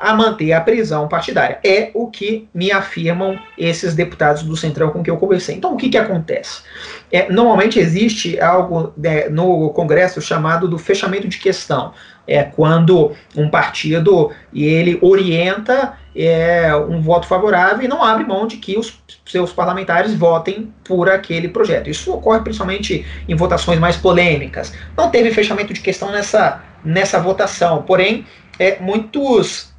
a 0.02 0.16
manter 0.16 0.52
a 0.52 0.60
prisão 0.60 1.08
partidária. 1.08 1.60
É 1.64 1.92
o 1.94 2.08
que 2.08 2.50
me 2.54 2.72
afirmam 2.72 3.40
esses 3.56 3.94
deputados 3.94 4.42
do 4.42 4.58
Centrão 4.58 4.90
com 4.90 5.04
que 5.04 5.12
eu 5.12 5.18
conversei. 5.18 5.56
Então, 5.56 5.76
o 5.76 5.78
que, 5.78 5.90
que 5.90 5.98
acontece? 5.98 6.64
É, 7.12 7.32
normalmente 7.32 7.78
existe 7.78 8.40
algo 8.40 8.92
né, 8.98 9.30
no 9.30 9.70
Congresso 9.70 10.20
chamado 10.20 10.68
do 10.68 10.80
fechamento 10.80 11.28
de 11.28 11.38
questão. 11.38 11.94
É 12.28 12.44
quando 12.44 13.12
um 13.36 13.50
partido 13.50 14.32
ele 14.54 14.98
orienta 15.02 15.94
é, 16.16 16.76
um 16.76 17.02
voto 17.02 17.28
favorável 17.28 17.84
e 17.84 17.88
não 17.88 18.04
abre 18.04 18.26
mão 18.26 18.48
de 18.48 18.58
que 18.58 18.78
os 18.78 19.02
seus 19.26 19.54
parlamentares 19.54 20.16
votem 20.16 20.74
por 20.84 21.10
aquele 21.10 21.48
projeto. 21.48 21.90
Isso 21.90 22.12
ocorre 22.12 22.42
principalmente 22.42 23.06
em 23.28 23.36
votações 23.36 23.80
mais 23.80 23.98
polêmicas. 23.98 24.74
Não 24.98 25.10
teve 25.12 25.32
fechamento 25.32 25.74
de 25.74 25.82
questão 25.82 26.12
nessa, 26.12 26.64
nessa 26.84 27.20
votação, 27.20 27.84
porém, 27.84 28.26
é, 28.58 28.80
muitos 28.80 29.71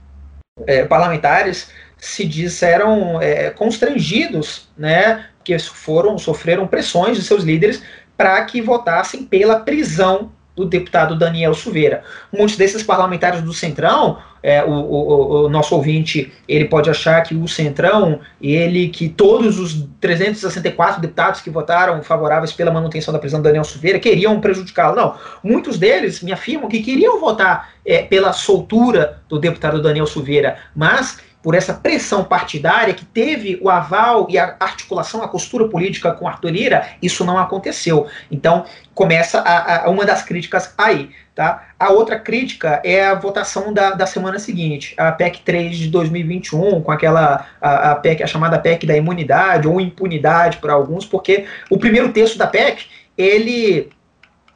é, 0.67 0.85
parlamentares 0.85 1.71
se 1.99 2.25
disseram 2.25 3.21
é, 3.21 3.51
constrangidos, 3.51 4.69
né, 4.77 5.27
que 5.45 5.59
foram 5.59 6.19
sofreram 6.19 6.67
pressões 6.67 7.17
de 7.17 7.23
seus 7.23 7.45
líderes 7.45 7.83
para 8.17 8.45
que 8.45 8.61
votassem 8.61 9.25
pela 9.25 9.61
prisão 9.61 10.33
do 10.55 10.67
deputado 10.67 11.17
Daniel 11.17 11.55
Silveira. 11.55 12.03
Muitos 12.33 12.57
desses 12.57 12.83
parlamentares 12.83 13.41
do 13.43 13.53
Centrão, 13.53 14.19
é, 14.43 14.63
o, 14.65 14.71
o, 14.71 15.45
o, 15.45 15.49
nosso 15.49 15.75
ouvinte, 15.75 16.33
ele 16.49 16.65
pode 16.67 16.91
achar 16.91 17.23
que 17.23 17.35
o 17.35 17.47
Centrão, 17.47 18.21
ele 18.41 18.89
que 18.89 19.09
todos 19.09 19.59
os 19.59 19.87
364 20.01 21.01
deputados 21.01 21.41
que 21.41 21.49
votaram 21.49 22.03
favoráveis 22.03 22.53
pela 22.53 22.71
manutenção 22.71 23.13
da 23.13 23.21
prisão 23.21 23.41
do 23.41 23.45
Daniel 23.45 23.65
Silveira 23.65 24.01
queriam 24.01 24.41
prejudicá-lo. 24.41 24.97
Não, 24.97 25.15
muitos 25.43 25.79
deles 25.79 26.23
me 26.23 26.33
afirmam 26.33 26.69
que 26.69 26.83
queriam 26.83 27.21
votar 27.21 27.71
é, 27.87 28.03
pela 28.03 28.33
soltura 28.33 29.23
do 29.29 29.39
deputado 29.39 29.81
Daniel 29.81 30.07
Silveira, 30.07 30.59
mas 30.75 31.19
por 31.43 31.55
essa 31.55 31.75
pressão 31.75 32.23
partidária 32.25 32.95
que 32.95 33.05
teve 33.05 33.59
o 33.61 33.69
aval 33.69 34.27
e 34.31 34.39
a 34.39 34.57
articulação, 34.61 35.23
a 35.23 35.29
costura 35.29 35.69
política 35.69 36.13
com 36.13 36.29
Arthur 36.29 36.51
Lira, 36.51 36.89
isso 37.03 37.25
não 37.25 37.37
aconteceu. 37.37 38.07
Então, 38.31 38.65
começa 38.95 39.41
a, 39.41 39.87
a, 39.87 39.91
uma 39.91 40.05
das 40.05 40.23
críticas 40.23 40.73
aí. 40.79 41.11
Tá? 41.35 41.69
A 41.81 41.91
outra 41.91 42.19
crítica 42.19 42.81
é 42.85 43.07
a 43.07 43.15
votação 43.15 43.73
da, 43.73 43.93
da 43.93 44.05
semana 44.05 44.39
seguinte, 44.39 44.95
a 44.99 45.11
PEC 45.11 45.41
3 45.41 45.77
de 45.79 45.89
2021, 45.89 46.83
com 46.83 46.93
aquela 46.93 47.47
a, 47.59 47.93
a 47.93 47.95
PEC, 47.95 48.23
a 48.23 48.27
chamada 48.27 48.59
PEC 48.59 48.87
da 48.87 48.97
imunidade 48.97 49.67
ou 49.67 49.81
impunidade 49.81 50.59
para 50.59 50.75
alguns, 50.75 51.07
porque 51.07 51.47
o 51.71 51.79
primeiro 51.79 52.13
texto 52.13 52.37
da 52.37 52.47
PEC, 52.47 52.85
ele 53.17 53.91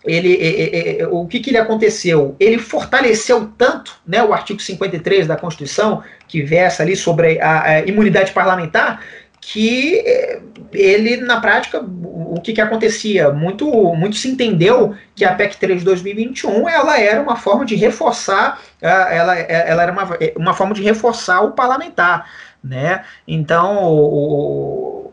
ele, 0.06 0.34
é, 0.34 0.46
é, 0.46 1.00
é, 1.00 1.06
o 1.08 1.26
que, 1.26 1.40
que 1.40 1.50
ele 1.50 1.58
aconteceu? 1.58 2.36
Ele 2.38 2.58
fortaleceu 2.58 3.50
tanto 3.58 3.96
né, 4.06 4.22
o 4.22 4.32
artigo 4.32 4.60
53 4.60 5.26
da 5.26 5.36
Constituição, 5.36 6.02
que 6.28 6.42
versa 6.42 6.82
ali 6.82 6.96
sobre 6.96 7.40
a, 7.40 7.62
a 7.62 7.80
imunidade 7.80 8.32
parlamentar, 8.32 9.00
que 9.40 9.98
eh, 9.98 10.40
ele, 10.72 11.18
na 11.18 11.40
prática, 11.40 11.80
o 11.80 12.40
que, 12.40 12.52
que 12.52 12.60
acontecia? 12.60 13.30
Muito, 13.30 13.66
muito 13.94 14.16
se 14.16 14.28
entendeu 14.28 14.94
que 15.14 15.24
a 15.24 15.34
PEC 15.34 15.56
3 15.56 15.78
de 15.80 15.84
2021 15.84 16.68
ela 16.68 16.98
era 16.98 17.22
uma 17.22 17.36
forma 17.36 17.64
de 17.64 17.76
reforçar, 17.76 18.60
ela, 18.80 19.38
ela 19.38 19.82
era 19.82 19.92
uma, 19.92 20.08
uma 20.36 20.54
forma 20.54 20.74
de 20.74 20.82
reforçar 20.82 21.42
o 21.42 21.52
parlamentar. 21.52 22.28
Né? 22.62 23.04
Então, 23.28 23.84
o, 23.84 25.05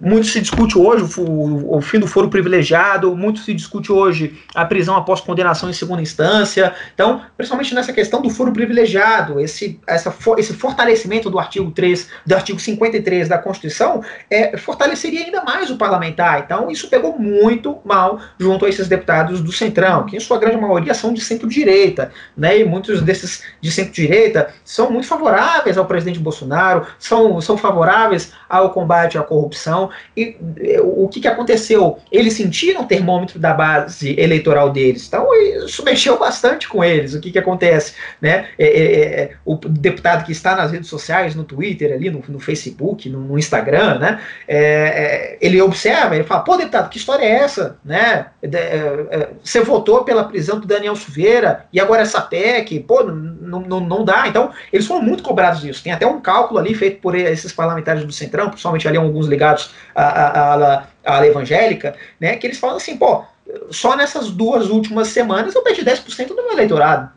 muito 0.00 0.26
se 0.26 0.40
discute 0.40 0.76
hoje 0.76 1.04
o, 1.18 1.80
fim 1.80 1.98
do 1.98 2.06
foro 2.06 2.28
privilegiado, 2.28 3.14
muito 3.16 3.40
se 3.40 3.54
discute 3.54 3.92
hoje 3.92 4.38
a 4.54 4.64
prisão 4.64 4.96
após 4.96 5.20
condenação 5.20 5.70
em 5.70 5.72
segunda 5.72 6.02
instância. 6.02 6.74
Então, 6.94 7.22
principalmente 7.36 7.74
nessa 7.74 7.92
questão 7.92 8.20
do 8.20 8.28
foro 8.28 8.52
privilegiado, 8.52 9.40
esse, 9.40 9.80
essa, 9.86 10.14
esse 10.36 10.52
fortalecimento 10.54 11.30
do 11.30 11.38
artigo 11.38 11.70
3, 11.70 12.08
do 12.26 12.34
artigo 12.34 12.58
53 12.58 13.28
da 13.28 13.38
Constituição, 13.38 14.02
é, 14.28 14.56
fortaleceria 14.56 15.24
ainda 15.24 15.44
mais 15.44 15.70
o 15.70 15.76
parlamentar. 15.76 16.40
Então, 16.44 16.70
isso 16.70 16.88
pegou 16.88 17.18
muito 17.18 17.78
mal 17.84 18.20
junto 18.38 18.66
a 18.66 18.68
esses 18.68 18.88
deputados 18.88 19.40
do 19.40 19.52
Centrão, 19.52 20.06
que 20.06 20.16
em 20.16 20.20
sua 20.20 20.38
grande 20.38 20.56
maioria 20.56 20.92
são 20.92 21.14
de 21.14 21.20
centro-direita, 21.20 22.10
né? 22.36 22.58
E 22.58 22.64
muitos 22.64 23.00
desses 23.00 23.42
de 23.60 23.70
centro-direita 23.70 24.52
são 24.64 24.90
muito 24.90 25.06
favoráveis 25.06 25.78
ao 25.78 25.86
presidente 25.86 26.18
Bolsonaro, 26.18 26.86
são, 26.98 27.40
são 27.40 27.56
favoráveis 27.56 28.32
ao 28.48 28.70
combate 28.70 29.16
à 29.16 29.22
corrupção. 29.22 29.83
E 30.16 30.36
o 30.82 31.08
que, 31.08 31.20
que 31.20 31.28
aconteceu? 31.28 31.98
Eles 32.10 32.34
sentiram 32.34 32.82
o 32.82 32.86
termômetro 32.86 33.38
da 33.38 33.52
base 33.52 34.18
eleitoral 34.18 34.70
deles. 34.70 35.06
Então, 35.06 35.28
isso 35.64 35.84
mexeu 35.84 36.18
bastante 36.18 36.68
com 36.68 36.84
eles. 36.84 37.14
O 37.14 37.20
que, 37.20 37.30
que 37.30 37.38
acontece? 37.38 37.94
Né? 38.20 38.48
É, 38.58 38.66
é, 38.66 39.20
é, 39.20 39.30
o 39.44 39.56
deputado 39.56 40.24
que 40.24 40.32
está 40.32 40.54
nas 40.54 40.72
redes 40.72 40.88
sociais, 40.88 41.34
no 41.34 41.44
Twitter, 41.44 41.92
ali, 41.92 42.10
no, 42.10 42.22
no 42.28 42.40
Facebook, 42.40 43.08
no, 43.08 43.20
no, 43.20 43.38
Instagram, 43.38 43.98
né? 43.98 44.20
É, 44.46 44.58
é, 44.58 45.38
ele 45.40 45.60
observa, 45.60 46.14
ele 46.14 46.24
fala, 46.24 46.42
pô, 46.42 46.56
deputado, 46.56 46.88
que 46.88 46.98
história 46.98 47.24
é 47.24 47.30
essa? 47.30 47.78
Né? 47.84 48.26
É, 48.42 49.28
você 49.42 49.60
votou 49.60 50.04
pela 50.04 50.24
prisão 50.24 50.58
do 50.58 50.66
Daniel 50.66 50.96
Silveira 50.96 51.66
e 51.72 51.80
agora 51.80 52.02
essa 52.02 52.20
PEC, 52.20 52.80
pô, 52.80 53.02
não, 53.02 53.60
não, 53.60 53.80
não 53.80 54.04
dá. 54.04 54.26
Então, 54.28 54.50
eles 54.72 54.86
foram 54.86 55.02
muito 55.02 55.22
cobrados 55.22 55.60
disso. 55.60 55.82
Tem 55.82 55.92
até 55.92 56.06
um 56.06 56.20
cálculo 56.20 56.58
ali 56.58 56.74
feito 56.74 57.00
por 57.00 57.14
esses 57.14 57.52
parlamentares 57.52 58.04
do 58.04 58.12
Centrão, 58.12 58.48
principalmente 58.48 58.86
ali 58.88 58.96
alguns 58.96 59.26
ligados 59.26 59.70
a, 59.94 60.04
a, 60.04 60.54
a, 60.54 60.86
a 61.04 61.16
ala 61.16 61.26
evangélica, 61.26 61.94
né, 62.20 62.36
que 62.36 62.46
eles 62.46 62.58
falam 62.58 62.76
assim, 62.76 62.96
pô, 62.96 63.24
só 63.70 63.96
nessas 63.96 64.30
duas 64.30 64.68
últimas 64.68 65.08
semanas 65.08 65.54
eu 65.54 65.62
perdi 65.62 65.84
10% 65.84 66.28
do 66.28 66.36
meu 66.36 66.52
eleitorado. 66.52 67.10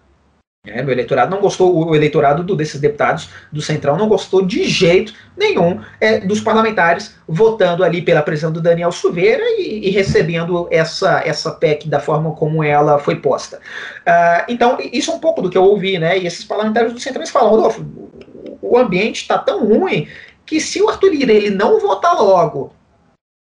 É, 0.65 0.81
meu 0.81 0.91
eleitorado 0.91 1.31
não 1.31 1.41
gostou, 1.41 1.87
o 1.87 1.95
eleitorado 1.95 2.43
do, 2.43 2.55
desses 2.55 2.81
deputados 2.81 3.29
do 3.51 3.61
Centrão 3.61 3.97
não 3.97 4.09
gostou 4.09 4.45
de 4.45 4.65
jeito 4.65 5.13
nenhum 5.35 5.79
é, 5.99 6.19
dos 6.19 6.41
parlamentares 6.41 7.15
votando 7.27 7.83
ali 7.83 8.01
pela 8.01 8.21
prisão 8.21 8.51
do 8.51 8.61
Daniel 8.61 8.91
Silveira 8.91 9.43
e, 9.57 9.87
e, 9.87 9.89
recebendo 9.91 10.67
essa, 10.69 11.21
essa 11.25 11.51
PEC 11.51 11.87
da 11.87 11.99
forma 11.99 12.31
como 12.31 12.63
ela 12.63 12.99
foi 12.99 13.15
posta. 13.15 13.57
Uh, 13.57 14.43
então, 14.49 14.77
isso 14.91 15.11
é 15.11 15.13
um 15.13 15.19
pouco 15.19 15.41
do 15.41 15.49
que 15.49 15.57
eu 15.57 15.63
ouvi, 15.63 15.97
né? 15.97 16.17
E 16.17 16.27
esses 16.27 16.43
parlamentares 16.43 16.91
do 16.91 16.99
Centrão 16.99 17.25
falam, 17.27 17.49
Rodolfo, 17.49 17.85
o 18.61 18.77
ambiente 18.77 19.21
está 19.21 19.37
tão 19.37 19.65
ruim 19.65 20.07
que 20.47 20.59
se 20.59 20.81
o 20.81 20.89
Arthur 20.89 21.09
Lira 21.11 21.33
ele 21.33 21.51
não 21.51 21.79
votar 21.79 22.15
logo 22.15 22.73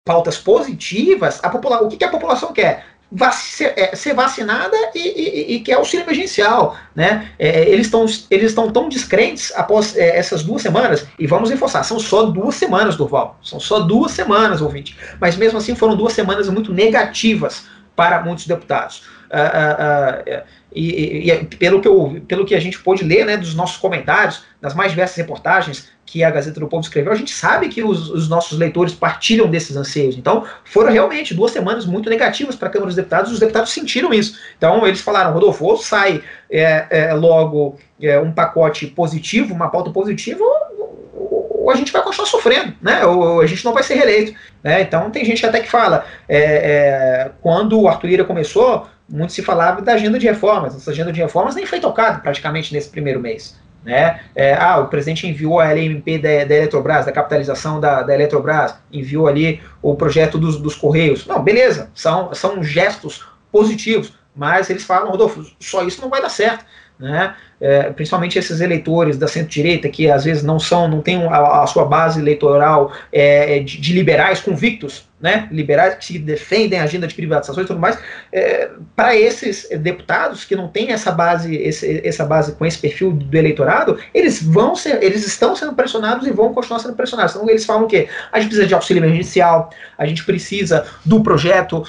pautas 0.05 0.37
positivas, 0.37 1.39
a 1.43 1.49
popula 1.49 1.83
o 1.83 1.89
que, 1.89 1.97
que 1.97 2.05
a 2.05 2.09
população 2.09 2.53
quer? 2.53 2.85
Vac 3.11 3.33
ser, 3.33 3.73
é, 3.75 3.93
ser, 3.93 4.13
vacinada 4.13 4.77
e, 4.95 4.99
e, 4.99 5.55
e, 5.55 5.59
quer 5.59 5.73
auxílio 5.73 6.05
emergencial. 6.05 6.77
Né? 6.95 7.29
É, 7.37 7.67
eles 7.67 7.87
estão 7.87 8.05
eles 8.29 8.53
tão 8.53 8.87
descrentes 8.87 9.51
após 9.53 9.97
é, 9.97 10.17
essas 10.17 10.43
duas 10.43 10.61
semanas, 10.61 11.05
e 11.19 11.27
vamos 11.27 11.49
reforçar, 11.49 11.83
são 11.83 11.99
só 11.99 12.23
duas 12.23 12.55
semanas, 12.55 12.95
Durval. 12.95 13.37
São 13.43 13.59
só 13.59 13.81
duas 13.81 14.13
semanas, 14.13 14.61
ouvinte. 14.61 14.97
Mas 15.19 15.35
mesmo 15.35 15.57
assim 15.57 15.75
foram 15.75 15.97
duas 15.97 16.13
semanas 16.13 16.47
muito 16.47 16.71
negativas 16.71 17.65
para 17.97 18.21
muitos 18.21 18.47
deputados. 18.47 19.03
Ah, 19.31 19.51
ah, 19.53 20.23
ah, 20.27 20.43
e, 20.73 21.29
e, 21.29 21.45
pelo, 21.57 21.81
que 21.81 21.87
eu, 21.87 22.21
pelo 22.27 22.45
que 22.45 22.55
a 22.55 22.59
gente 22.59 22.79
pôde 22.79 23.03
ler 23.03 23.25
né, 23.25 23.37
dos 23.37 23.53
nossos 23.53 23.77
comentários, 23.77 24.43
das 24.61 24.73
mais 24.73 24.91
diversas 24.91 25.17
reportagens 25.17 25.89
que 26.05 26.23
a 26.23 26.29
Gazeta 26.29 26.59
do 26.59 26.67
Povo 26.67 26.83
escreveu, 26.83 27.11
a 27.11 27.15
gente 27.15 27.31
sabe 27.31 27.69
que 27.69 27.81
os, 27.81 28.09
os 28.09 28.27
nossos 28.27 28.57
leitores 28.57 28.93
partilham 28.93 29.49
desses 29.49 29.77
anseios. 29.77 30.17
Então, 30.17 30.45
foram 30.65 30.91
realmente 30.91 31.33
duas 31.33 31.51
semanas 31.51 31.85
muito 31.85 32.09
negativas 32.09 32.55
para 32.55 32.67
a 32.67 32.71
Câmara 32.71 32.87
dos 32.87 32.95
Deputados, 32.97 33.31
os 33.31 33.39
deputados 33.39 33.71
sentiram 33.71 34.13
isso. 34.13 34.37
Então, 34.57 34.85
eles 34.85 34.99
falaram, 34.99 35.31
Rodolfo, 35.31 35.63
ou 35.63 35.77
sai 35.77 36.21
é, 36.49 36.85
é, 36.89 37.13
logo 37.13 37.77
é, 38.01 38.19
um 38.19 38.31
pacote 38.31 38.87
positivo, 38.87 39.53
uma 39.53 39.69
pauta 39.69 39.89
positiva, 39.89 40.43
ou, 40.43 41.69
a 41.71 41.75
gente 41.75 41.93
vai 41.93 42.01
continuar 42.01 42.27
sofrendo, 42.27 42.73
né? 42.81 43.05
Ou, 43.05 43.39
a 43.39 43.47
gente 43.47 43.63
não 43.63 43.73
vai 43.73 43.83
ser 43.83 43.93
reeleito. 43.93 44.33
Né? 44.61 44.81
Então, 44.81 45.09
tem 45.11 45.23
gente 45.23 45.45
até 45.45 45.61
que 45.61 45.69
fala, 45.69 46.05
é, 46.27 46.39
é, 46.39 47.31
quando 47.41 47.79
o 47.79 47.87
Arthur 47.87 48.09
Ira 48.09 48.23
começou, 48.25 48.87
muito 49.11 49.33
se 49.33 49.43
falava 49.43 49.81
da 49.81 49.93
agenda 49.93 50.17
de 50.17 50.25
reformas. 50.25 50.75
Essa 50.75 50.91
agenda 50.91 51.11
de 51.11 51.19
reformas 51.19 51.53
nem 51.53 51.65
foi 51.65 51.79
tocada 51.79 52.19
praticamente 52.19 52.73
nesse 52.73 52.89
primeiro 52.89 53.19
mês. 53.19 53.59
Né? 53.83 54.21
É, 54.35 54.53
ah, 54.53 54.79
o 54.79 54.87
presidente 54.87 55.27
enviou 55.27 55.59
a 55.59 55.65
LMP 55.71 56.17
da, 56.17 56.45
da 56.45 56.55
Eletrobras, 56.55 57.05
da 57.05 57.11
capitalização 57.11 57.79
da, 57.79 58.03
da 58.03 58.13
Eletrobras, 58.13 58.75
enviou 58.91 59.27
ali 59.27 59.59
o 59.81 59.95
projeto 59.95 60.37
dos, 60.37 60.57
dos 60.57 60.75
Correios. 60.75 61.25
Não, 61.25 61.41
beleza, 61.41 61.89
são, 61.93 62.33
são 62.33 62.63
gestos 62.63 63.25
positivos, 63.51 64.13
mas 64.35 64.69
eles 64.69 64.83
falam, 64.83 65.11
Rodolfo, 65.11 65.45
só 65.59 65.83
isso 65.83 66.01
não 66.01 66.09
vai 66.09 66.21
dar 66.21 66.29
certo. 66.29 66.63
Né? 67.01 67.33
É, 67.59 67.89
principalmente 67.89 68.37
esses 68.37 68.61
eleitores 68.61 69.17
da 69.17 69.27
centro-direita 69.27 69.89
que 69.89 70.07
às 70.09 70.23
vezes 70.23 70.43
não 70.43 70.59
são, 70.59 70.87
não 70.87 71.01
têm 71.01 71.25
a, 71.25 71.63
a 71.63 71.67
sua 71.67 71.83
base 71.83 72.19
eleitoral 72.19 72.91
é, 73.11 73.59
de, 73.59 73.81
de, 73.81 73.93
liberais 73.93 74.39
convictos, 74.39 75.09
né? 75.19 75.47
liberais 75.51 75.95
que 75.95 76.19
defendem 76.19 76.79
a 76.79 76.83
agenda 76.83 77.07
de 77.07 77.15
privatizações 77.15 77.65
e 77.65 77.67
tudo 77.67 77.79
mais, 77.79 77.97
é, 78.31 78.69
para 78.95 79.15
esses 79.15 79.67
deputados 79.79 80.45
que 80.45 80.55
não 80.55 80.67
têm 80.67 80.91
essa 80.91 81.11
base, 81.11 81.55
esse, 81.55 82.07
essa 82.07 82.23
base 82.23 82.51
com 82.51 82.67
esse 82.67 82.77
perfil 82.77 83.11
do 83.11 83.35
eleitorado, 83.35 83.97
eles 84.13 84.43
vão 84.43 84.75
ser, 84.75 85.01
eles 85.01 85.25
estão 85.25 85.55
sendo 85.55 85.73
pressionados 85.73 86.27
e 86.27 86.31
vão 86.31 86.53
continuar 86.53 86.79
sendo 86.79 86.95
pressionados. 86.95 87.35
Então 87.35 87.49
eles 87.49 87.65
falam 87.65 87.87
que 87.87 88.07
a 88.31 88.39
gente 88.39 88.49
precisa 88.49 88.67
de 88.67 88.75
auxílio 88.75 89.03
emergencial, 89.03 89.71
a 89.97 90.05
gente 90.05 90.23
precisa 90.23 90.85
do 91.03 91.23
projeto 91.23 91.83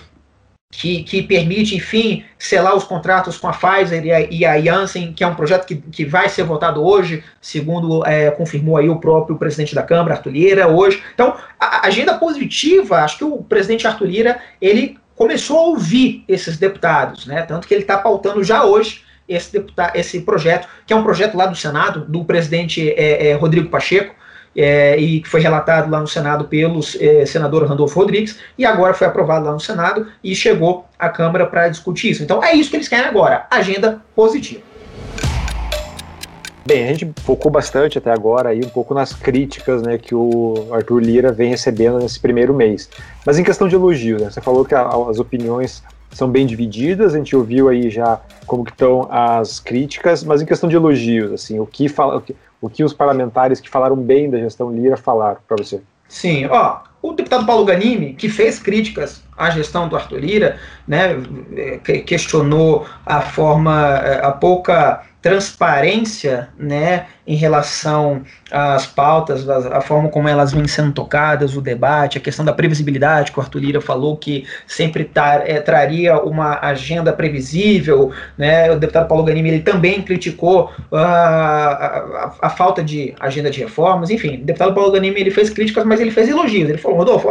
que, 0.72 1.04
que, 1.04 1.22
permite, 1.22 1.76
enfim, 1.76 2.24
selar 2.38 2.74
os 2.74 2.82
contratos 2.82 3.36
com 3.36 3.46
a 3.46 3.52
Pfizer 3.52 4.04
e 4.04 4.10
a, 4.10 4.20
e 4.22 4.44
a 4.44 4.60
Janssen, 4.60 5.12
que 5.12 5.22
é 5.22 5.26
um 5.26 5.34
projeto 5.34 5.66
que, 5.66 5.76
que 5.76 6.04
vai 6.04 6.30
ser 6.30 6.44
votado 6.44 6.82
hoje, 6.82 7.22
segundo 7.42 8.04
é, 8.06 8.30
confirmou 8.30 8.78
aí 8.78 8.88
o 8.88 8.98
próprio 8.98 9.36
presidente 9.36 9.74
da 9.74 9.82
Câmara, 9.82 10.14
Arthur 10.14 10.30
Lira, 10.30 10.68
hoje. 10.68 11.02
Então, 11.14 11.36
a 11.60 11.86
agenda 11.86 12.14
positiva, 12.14 13.04
acho 13.04 13.18
que 13.18 13.24
o 13.24 13.42
presidente 13.42 13.86
Arthur 13.86 14.06
Lira, 14.06 14.40
ele 14.60 14.96
começou 15.14 15.58
a 15.58 15.62
ouvir 15.68 16.24
esses 16.26 16.56
deputados, 16.56 17.26
né? 17.26 17.42
Tanto 17.42 17.68
que 17.68 17.74
ele 17.74 17.82
está 17.82 17.98
pautando 17.98 18.42
já 18.42 18.64
hoje 18.64 19.02
esse, 19.28 19.52
deputado, 19.52 19.94
esse 19.94 20.22
projeto, 20.22 20.66
que 20.86 20.92
é 20.92 20.96
um 20.96 21.02
projeto 21.02 21.36
lá 21.36 21.44
do 21.44 21.54
Senado, 21.54 22.06
do 22.06 22.24
presidente 22.24 22.90
é, 22.92 23.28
é, 23.28 23.34
Rodrigo 23.34 23.68
Pacheco, 23.68 24.14
é, 24.56 24.96
e 24.98 25.20
que 25.20 25.28
foi 25.28 25.40
relatado 25.40 25.90
lá 25.90 26.00
no 26.00 26.06
Senado 26.06 26.44
pelo 26.44 26.80
é, 27.00 27.24
senador 27.26 27.64
Randolfo 27.66 27.98
Rodrigues, 27.98 28.38
e 28.58 28.64
agora 28.64 28.94
foi 28.94 29.06
aprovado 29.06 29.46
lá 29.46 29.52
no 29.52 29.60
Senado 29.60 30.06
e 30.22 30.34
chegou 30.34 30.86
à 30.98 31.08
Câmara 31.08 31.46
para 31.46 31.68
discutir 31.68 32.10
isso. 32.10 32.22
Então 32.22 32.42
é 32.42 32.52
isso 32.54 32.70
que 32.70 32.76
eles 32.76 32.88
querem 32.88 33.06
agora, 33.06 33.46
agenda 33.50 34.00
positiva. 34.14 34.62
Bem, 36.64 36.84
a 36.84 36.92
gente 36.92 37.12
focou 37.22 37.50
bastante 37.50 37.98
até 37.98 38.12
agora 38.12 38.50
aí 38.50 38.60
um 38.64 38.68
pouco 38.68 38.94
nas 38.94 39.12
críticas 39.12 39.82
né, 39.82 39.98
que 39.98 40.14
o 40.14 40.68
Arthur 40.70 41.00
Lira 41.00 41.32
vem 41.32 41.50
recebendo 41.50 41.98
nesse 41.98 42.20
primeiro 42.20 42.54
mês. 42.54 42.88
Mas 43.26 43.36
em 43.36 43.42
questão 43.42 43.66
de 43.66 43.74
elogios, 43.74 44.22
né, 44.22 44.30
você 44.30 44.40
falou 44.40 44.64
que 44.64 44.74
a, 44.74 44.88
as 45.10 45.18
opiniões 45.18 45.82
são 46.12 46.30
bem 46.30 46.46
divididas, 46.46 47.14
a 47.14 47.18
gente 47.18 47.34
ouviu 47.34 47.68
aí 47.68 47.90
já 47.90 48.20
como 48.46 48.64
que 48.64 48.70
estão 48.70 49.08
as 49.10 49.58
críticas, 49.58 50.22
mas 50.22 50.40
em 50.40 50.46
questão 50.46 50.68
de 50.68 50.76
elogios, 50.76 51.32
assim, 51.32 51.58
o 51.58 51.66
que 51.66 51.88
fala, 51.88 52.22
o 52.62 52.70
que 52.70 52.84
os 52.84 52.94
parlamentares 52.94 53.60
que 53.60 53.68
falaram 53.68 53.96
bem 53.96 54.30
da 54.30 54.38
gestão 54.38 54.70
Lira 54.70 54.96
falaram 54.96 55.40
para 55.46 55.56
você? 55.56 55.82
Sim, 56.08 56.46
ó, 56.46 56.78
o 57.02 57.12
deputado 57.12 57.44
Paulo 57.44 57.64
Ganimi, 57.64 58.14
que 58.14 58.28
fez 58.28 58.60
críticas 58.60 59.24
à 59.36 59.50
gestão 59.50 59.88
do 59.88 59.96
Arthur 59.96 60.20
Lira, 60.20 60.58
né, 60.86 61.16
questionou 62.06 62.86
a 63.04 63.20
forma, 63.20 63.96
a 63.96 64.30
pouca 64.30 65.02
transparência 65.22 66.48
né, 66.58 67.06
em 67.24 67.36
relação 67.36 68.22
às 68.50 68.84
pautas, 68.84 69.48
a, 69.48 69.78
a, 69.78 69.80
forma 69.80 70.08
como 70.08 70.28
elas 70.28 70.52
vêm 70.52 70.66
sendo 70.66 70.92
tocadas, 70.92 71.56
o 71.56 71.60
debate, 71.60 72.18
a 72.18 72.20
questão 72.20 72.44
da 72.44 72.52
previsibilidade, 72.52 73.30
que 73.30 73.38
o 73.38 73.40
Arthur 73.40 73.60
Lira 73.60 73.80
falou 73.80 74.16
que 74.16 74.44
sempre 74.66 75.04
tar, 75.04 75.48
é, 75.48 75.60
traria 75.60 76.20
uma 76.20 76.58
agenda 76.60 77.12
previsível. 77.12 78.12
Né, 78.36 78.72
o 78.72 78.78
deputado 78.78 79.06
Paulo 79.06 79.22
Ganimi 79.22 79.50
ele 79.50 79.60
também 79.60 80.02
criticou 80.02 80.72
uh, 80.90 80.96
a, 80.96 81.68
a, 81.68 82.34
a, 82.42 82.50
falta 82.50 82.82
de 82.82 83.14
agenda 83.20 83.48
de 83.48 83.60
reformas. 83.60 84.10
Enfim, 84.10 84.42
o 84.42 84.44
deputado 84.44 84.74
Paulo 84.74 84.90
Ganimi 84.90 85.20
ele 85.20 85.30
fez 85.30 85.48
críticas, 85.50 85.84
mas 85.84 86.00
ele 86.00 86.10
fez 86.10 86.28
elogios. 86.28 86.68
Ele 86.68 86.78
falou, 86.78 86.98
Rodolfo, 86.98 87.30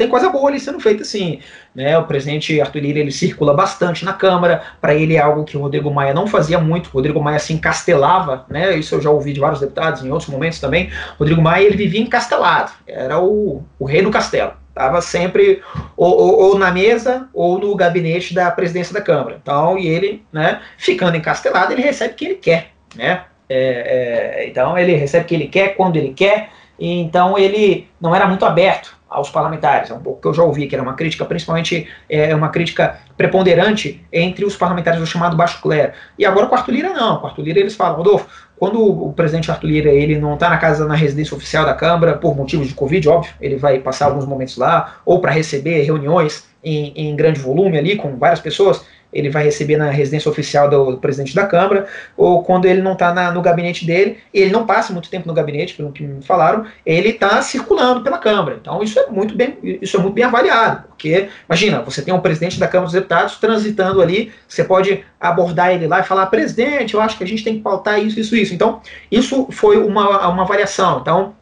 tem 0.00 0.08
coisa 0.08 0.30
boa 0.30 0.48
ali 0.48 0.58
sendo 0.58 0.80
feita 0.80 1.04
sim. 1.04 1.40
Né? 1.74 1.96
O 1.98 2.04
presidente 2.04 2.58
Arthur 2.58 2.80
Lira 2.80 2.98
ele 3.00 3.12
circula 3.12 3.52
bastante 3.52 4.02
na 4.02 4.14
Câmara, 4.14 4.62
para 4.80 4.94
ele 4.94 5.14
é 5.14 5.20
algo 5.20 5.44
que 5.44 5.58
o 5.58 5.60
Rodrigo 5.60 5.90
Maia 5.90 6.14
não 6.14 6.26
fazia 6.26 6.58
muito, 6.58 6.86
o 6.86 6.90
Rodrigo 6.90 7.22
Maia 7.22 7.38
se 7.38 7.52
encastelava, 7.52 8.46
né? 8.48 8.74
isso 8.76 8.94
eu 8.94 9.02
já 9.02 9.10
ouvi 9.10 9.34
de 9.34 9.40
vários 9.40 9.60
deputados 9.60 10.02
em 10.02 10.10
outros 10.10 10.30
momentos 10.30 10.58
também, 10.58 10.88
o 11.16 11.18
Rodrigo 11.18 11.42
Maia 11.42 11.66
ele 11.66 11.76
vivia 11.76 12.00
encastelado, 12.00 12.72
era 12.86 13.20
o, 13.20 13.62
o 13.78 13.84
rei 13.84 14.00
do 14.00 14.10
castelo, 14.10 14.54
estava 14.70 15.02
sempre 15.02 15.62
ou, 15.94 16.18
ou, 16.18 16.40
ou, 16.44 16.58
na 16.58 16.70
mesa 16.70 17.28
ou 17.34 17.58
no 17.58 17.74
gabinete 17.76 18.32
da 18.32 18.50
presidência 18.50 18.94
da 18.94 19.02
Câmara. 19.02 19.38
Então, 19.42 19.76
e 19.76 19.86
ele, 19.86 20.24
né, 20.32 20.62
ficando 20.78 21.16
encastelado, 21.16 21.74
ele 21.74 21.82
recebe 21.82 22.14
o 22.14 22.16
que 22.16 22.24
ele 22.24 22.34
quer, 22.36 22.70
né? 22.96 23.24
É, 23.50 24.44
é, 24.44 24.48
então 24.48 24.78
ele 24.78 24.94
recebe 24.94 25.24
o 25.24 25.28
que 25.28 25.34
ele 25.34 25.48
quer, 25.48 25.76
quando 25.76 25.96
ele 25.96 26.14
quer, 26.14 26.48
então 26.78 27.36
ele 27.36 27.86
não 28.00 28.14
era 28.14 28.26
muito 28.26 28.46
aberto 28.46 28.98
aos 29.10 29.28
parlamentares. 29.28 29.90
É 29.90 29.94
um 29.94 29.98
pouco 29.98 30.20
que 30.22 30.28
eu 30.28 30.32
já 30.32 30.42
ouvi, 30.42 30.68
que 30.68 30.74
era 30.74 30.82
uma 30.82 30.94
crítica, 30.94 31.24
principalmente 31.24 31.88
é, 32.08 32.34
uma 32.34 32.48
crítica 32.48 32.98
preponderante 33.16 34.02
entre 34.12 34.44
os 34.44 34.56
parlamentares 34.56 35.00
do 35.00 35.06
chamado 35.06 35.36
baixo 35.36 35.60
clero. 35.60 35.92
E 36.16 36.24
agora 36.24 36.48
o 36.48 36.54
Arthur 36.54 36.72
Lira 36.72 36.90
não. 36.90 37.20
O 37.20 37.26
Arthur 37.26 37.42
Lira 37.42 37.58
eles 37.58 37.74
falam, 37.74 37.96
Rodolfo, 37.96 38.28
quando 38.56 38.80
o 38.80 39.12
presidente 39.12 39.50
Arthur 39.50 39.66
Lira 39.66 39.90
ele 39.90 40.18
não 40.18 40.34
está 40.34 40.48
na 40.48 40.58
casa, 40.58 40.86
na 40.86 40.94
residência 40.94 41.36
oficial 41.36 41.64
da 41.64 41.74
Câmara, 41.74 42.16
por 42.16 42.36
motivos 42.36 42.68
de 42.68 42.74
Covid, 42.74 43.08
óbvio, 43.08 43.32
ele 43.40 43.56
vai 43.56 43.80
passar 43.80 44.06
alguns 44.06 44.26
momentos 44.26 44.56
lá, 44.56 45.00
ou 45.04 45.20
para 45.20 45.32
receber 45.32 45.82
reuniões 45.82 46.48
em, 46.62 46.92
em 46.94 47.16
grande 47.16 47.40
volume 47.40 47.78
ali, 47.78 47.96
com 47.96 48.16
várias 48.16 48.38
pessoas, 48.38 48.84
ele 49.12 49.30
vai 49.30 49.44
receber 49.44 49.76
na 49.76 49.90
residência 49.90 50.30
oficial 50.30 50.68
do, 50.68 50.98
presidente 50.98 51.34
da 51.34 51.46
Câmara, 51.46 51.86
ou 52.16 52.42
quando 52.42 52.66
ele 52.66 52.80
não 52.80 52.92
está 52.92 53.32
no 53.32 53.42
gabinete 53.42 53.84
dele, 53.84 54.18
ele 54.32 54.50
não 54.50 54.66
passa 54.66 54.92
muito 54.92 55.10
tempo 55.10 55.26
no 55.26 55.34
gabinete, 55.34 55.74
pelo 55.74 55.92
que 55.92 56.02
me 56.02 56.22
falaram, 56.22 56.66
ele 56.84 57.10
está 57.10 57.40
circulando 57.42 58.02
pela 58.02 58.18
Câmara. 58.18 58.58
Então 58.60 58.82
isso 58.82 58.98
é 58.98 59.06
muito 59.08 59.34
bem, 59.34 59.58
isso 59.62 59.96
é 59.96 60.00
muito 60.00 60.14
bem 60.14 60.24
avaliado, 60.24 60.84
porque 60.88 61.28
imagina, 61.48 61.82
você 61.82 62.02
tem 62.02 62.14
um 62.14 62.20
presidente 62.20 62.58
da 62.58 62.68
Câmara 62.68 62.86
dos 62.86 62.94
Deputados 62.94 63.36
transitando 63.36 64.00
ali, 64.00 64.32
você 64.46 64.62
pode 64.64 65.04
abordar 65.20 65.72
ele 65.72 65.86
lá 65.86 66.00
e 66.00 66.04
falar, 66.04 66.26
presidente, 66.26 66.94
eu 66.94 67.00
acho 67.00 67.18
que 67.18 67.24
a 67.24 67.26
gente 67.26 67.44
tem 67.44 67.56
que 67.56 67.60
pautar 67.60 68.02
isso, 68.02 68.18
isso, 68.18 68.36
isso. 68.36 68.54
Então, 68.54 68.80
isso 69.10 69.48
foi 69.50 69.76
uma, 69.76 70.28
uma 70.28 70.44
variação. 70.44 71.00
Então, 71.00 71.34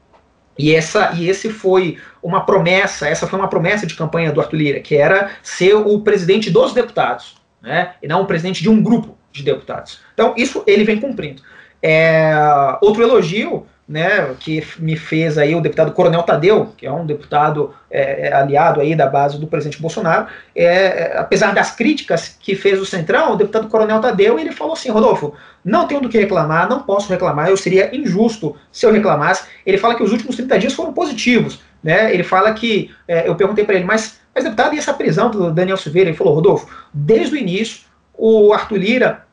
e, 0.59 0.75
essa, 0.75 1.13
e 1.15 1.29
esse 1.29 1.51
foi 1.51 1.99
uma 2.21 2.41
promessa, 2.41 3.07
essa 3.07 3.27
foi 3.27 3.39
uma 3.39 3.49
promessa 3.49 3.87
de 3.87 3.95
campanha 3.95 4.33
do 4.33 4.41
Arthur 4.41 4.57
Lira, 4.57 4.81
que 4.81 4.97
era 4.97 5.31
ser 5.43 5.75
o 5.75 6.01
presidente 6.01 6.51
dos 6.51 6.73
deputados 6.73 7.38
né, 7.63 7.95
e 8.03 8.09
não 8.09 8.23
o 8.23 8.27
presidente 8.27 8.63
de 8.63 8.69
um 8.69 8.83
grupo 8.83 9.17
de 9.33 9.43
deputados. 9.43 10.01
Então, 10.15 10.35
isso 10.37 10.63
ele 10.67 10.85
vem 10.85 11.01
cumprindo. 11.01 11.43
É, 11.83 12.33
outro 12.81 13.03
elogio 13.03 13.67
né, 13.89 14.35
que 14.39 14.63
me 14.79 14.97
fez 14.97 15.39
aí 15.39 15.55
o 15.55 15.63
deputado 15.63 15.93
Coronel 15.93 16.23
Tadeu, 16.23 16.75
que 16.77 16.87
é 16.87 16.93
um 16.93 17.07
deputado 17.07 17.75
é, 17.91 18.29
é 18.29 18.33
aliado 18.35 18.83
aí 18.83 18.95
da 18.95 19.07
base 19.07 19.39
do 19.41 19.47
presidente 19.47 19.81
Bolsonaro, 19.81 20.27
é, 20.55 20.65
é, 20.65 21.17
apesar 21.17 21.55
das 21.55 21.75
críticas 21.75 22.37
que 22.39 22.55
fez 22.55 22.79
o 22.79 22.85
Centrão, 22.85 23.33
o 23.33 23.37
deputado 23.37 23.69
Coronel 23.69 24.01
Tadeu, 24.01 24.39
ele 24.39 24.53
falou 24.53 24.75
assim, 24.75 24.91
Rodolfo, 24.91 25.35
não 25.65 25.87
tenho 25.87 26.03
do 26.03 26.09
que 26.11 26.19
reclamar, 26.19 26.69
não 26.69 26.83
posso 26.83 27.09
reclamar, 27.09 27.49
eu 27.49 27.57
seria 27.57 27.95
injusto 27.97 28.55
se 28.71 28.85
eu 28.85 28.93
reclamasse. 28.93 29.45
Ele 29.65 29.79
fala 29.79 29.95
que 29.95 30.03
os 30.03 30.13
últimos 30.13 30.37
30 30.37 30.59
dias 30.59 30.75
foram 30.75 30.93
positivos, 30.93 31.61
né, 31.83 32.13
ele 32.13 32.23
fala 32.23 32.53
que, 32.53 32.91
é, 33.07 33.27
eu 33.27 33.37
perguntei 33.37 33.65
para 33.65 33.77
ele, 33.77 33.85
mas 33.85 34.21
mas, 34.39 34.45
deputado, 34.45 34.75
e 34.75 34.79
essa 34.79 34.95
prisão 34.95 35.31
do 35.31 35.53
Daniel 35.53 35.77
Silveira? 35.77 36.11
Ele 36.11 36.17
falou, 36.17 36.35
Rodolfo, 36.35 36.69
desde 36.95 37.35
o 37.35 37.39
início, 37.39 37.81
o 38.17 38.53
Arthur 38.53 38.77
Lira, 38.77 39.27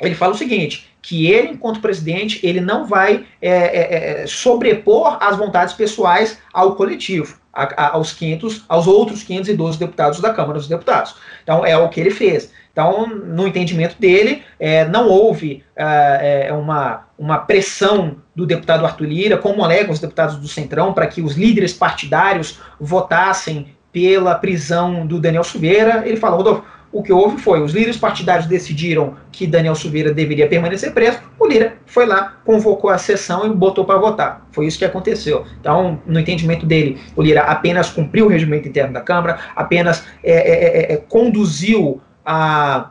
ele 0.00 0.14
fala 0.14 0.32
o 0.32 0.36
seguinte, 0.36 0.88
que 1.02 1.30
ele, 1.30 1.48
enquanto 1.48 1.80
presidente, 1.80 2.40
ele 2.42 2.60
não 2.60 2.86
vai 2.86 3.26
é, 3.40 3.50
é, 3.50 4.22
é 4.22 4.26
sobrepor 4.26 5.18
as 5.20 5.36
vontades 5.36 5.74
pessoais 5.74 6.38
ao 6.52 6.74
coletivo, 6.74 7.38
a, 7.52 7.64
a, 7.64 7.92
aos 7.94 8.14
500, 8.14 8.64
aos 8.66 8.86
outros 8.86 9.22
512 9.22 9.78
deputados 9.78 10.20
da 10.20 10.32
Câmara 10.32 10.58
dos 10.58 10.68
Deputados. 10.68 11.14
Então, 11.42 11.64
é 11.64 11.76
o 11.76 11.88
que 11.90 12.00
ele 12.00 12.10
fez. 12.10 12.50
Então, 12.72 13.06
no 13.06 13.46
entendimento 13.46 13.96
dele, 13.98 14.42
é, 14.58 14.86
não 14.86 15.08
houve 15.08 15.64
é, 15.74 16.46
é 16.48 16.52
uma, 16.52 17.06
uma 17.18 17.38
pressão 17.38 18.16
do 18.34 18.44
deputado 18.46 18.84
Arthur 18.84 19.06
Lira, 19.06 19.38
como 19.38 19.64
alegam 19.64 19.92
os 19.92 19.98
deputados 19.98 20.36
do 20.36 20.48
Centrão, 20.48 20.92
para 20.92 21.06
que 21.06 21.22
os 21.22 21.36
líderes 21.36 21.72
partidários 21.72 22.58
votassem 22.78 23.75
pela 23.96 24.34
prisão 24.34 25.06
do 25.06 25.18
Daniel 25.18 25.42
Silveira. 25.42 26.02
Ele 26.06 26.18
falou, 26.18 26.36
Rodolfo, 26.36 26.64
o 26.92 27.02
que 27.02 27.10
houve 27.10 27.38
foi, 27.38 27.62
os 27.62 27.72
líderes 27.72 27.96
partidários 27.96 28.46
decidiram 28.46 29.14
que 29.32 29.46
Daniel 29.46 29.74
Silveira 29.74 30.12
deveria 30.12 30.46
permanecer 30.46 30.92
preso, 30.92 31.18
o 31.38 31.46
Lira 31.46 31.78
foi 31.86 32.04
lá, 32.04 32.34
convocou 32.44 32.90
a 32.90 32.98
sessão 32.98 33.46
e 33.46 33.54
botou 33.54 33.86
para 33.86 33.98
votar. 33.98 34.46
Foi 34.52 34.66
isso 34.66 34.78
que 34.78 34.84
aconteceu. 34.84 35.46
Então, 35.58 35.98
no 36.04 36.20
entendimento 36.20 36.66
dele, 36.66 37.00
o 37.16 37.22
Lira 37.22 37.40
apenas 37.40 37.88
cumpriu 37.88 38.26
o 38.26 38.28
regimento 38.28 38.68
interno 38.68 38.92
da 38.92 39.00
Câmara, 39.00 39.38
apenas 39.56 40.04
é, 40.22 40.32
é, 40.32 40.92
é, 40.92 40.92
é 40.92 40.96
conduziu 40.98 41.98
a 42.22 42.90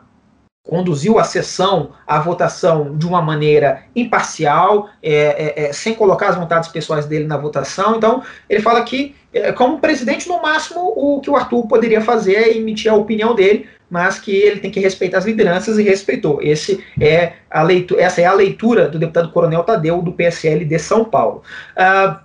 conduziu 0.66 1.18
a 1.18 1.24
sessão, 1.24 1.90
a 2.06 2.18
votação 2.18 2.96
de 2.96 3.06
uma 3.06 3.22
maneira 3.22 3.84
imparcial, 3.94 4.90
é, 5.02 5.12
é, 5.12 5.66
é, 5.66 5.72
sem 5.72 5.94
colocar 5.94 6.28
as 6.28 6.36
vontades 6.36 6.68
pessoais 6.68 7.06
dele 7.06 7.24
na 7.24 7.36
votação. 7.36 7.96
Então, 7.96 8.22
ele 8.50 8.60
fala 8.60 8.82
que, 8.82 9.14
é, 9.32 9.52
como 9.52 9.78
presidente, 9.78 10.28
no 10.28 10.42
máximo, 10.42 10.80
o 10.96 11.20
que 11.20 11.30
o 11.30 11.36
Arthur 11.36 11.66
poderia 11.68 12.00
fazer 12.00 12.34
é 12.34 12.56
emitir 12.56 12.90
a 12.90 12.96
opinião 12.96 13.34
dele, 13.34 13.68
mas 13.88 14.18
que 14.18 14.32
ele 14.32 14.58
tem 14.58 14.70
que 14.70 14.80
respeitar 14.80 15.18
as 15.18 15.24
lideranças 15.24 15.78
e 15.78 15.82
respeitou. 15.82 16.42
Esse 16.42 16.84
é 17.00 17.34
a 17.48 17.62
leitura, 17.62 18.02
essa 18.02 18.20
é 18.20 18.24
a 18.24 18.32
leitura 18.32 18.88
do 18.88 18.98
deputado 18.98 19.30
Coronel 19.30 19.62
Tadeu, 19.62 20.02
do 20.02 20.12
PSL 20.12 20.64
de 20.64 20.78
São 20.80 21.04
Paulo. 21.04 21.42
Uh, 21.76 22.18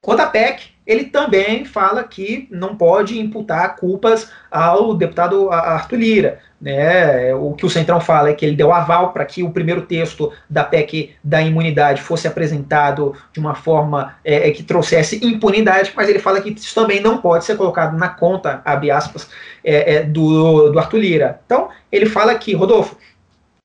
quanto 0.00 0.20
à 0.20 0.26
PEC, 0.26 0.70
ele 0.90 1.04
também 1.04 1.64
fala 1.64 2.02
que 2.02 2.48
não 2.50 2.74
pode 2.74 3.16
imputar 3.16 3.76
culpas 3.76 4.28
ao 4.50 4.92
deputado 4.92 5.48
Arthur 5.48 5.96
Lira. 5.96 6.40
Né? 6.60 7.32
O 7.32 7.54
que 7.54 7.64
o 7.64 7.70
Centrão 7.70 8.00
fala 8.00 8.30
é 8.30 8.32
que 8.32 8.44
ele 8.44 8.56
deu 8.56 8.72
aval 8.72 9.12
para 9.12 9.24
que 9.24 9.40
o 9.44 9.52
primeiro 9.52 9.82
texto 9.82 10.32
da 10.48 10.64
PEC 10.64 11.14
da 11.22 11.40
imunidade 11.40 12.02
fosse 12.02 12.26
apresentado 12.26 13.14
de 13.32 13.38
uma 13.38 13.54
forma 13.54 14.16
é, 14.24 14.48
é, 14.48 14.50
que 14.50 14.64
trouxesse 14.64 15.24
impunidade, 15.24 15.92
mas 15.94 16.08
ele 16.08 16.18
fala 16.18 16.40
que 16.40 16.50
isso 16.50 16.74
também 16.74 17.00
não 17.00 17.18
pode 17.18 17.44
ser 17.44 17.56
colocado 17.56 17.96
na 17.96 18.08
conta, 18.08 18.60
abre 18.64 18.90
aspas, 18.90 19.30
é, 19.62 19.94
é, 19.94 20.02
do, 20.02 20.70
do 20.70 20.78
Arthur 20.80 20.98
Lira. 20.98 21.40
Então, 21.46 21.68
ele 21.92 22.06
fala 22.06 22.34
que, 22.34 22.52
Rodolfo, 22.52 22.96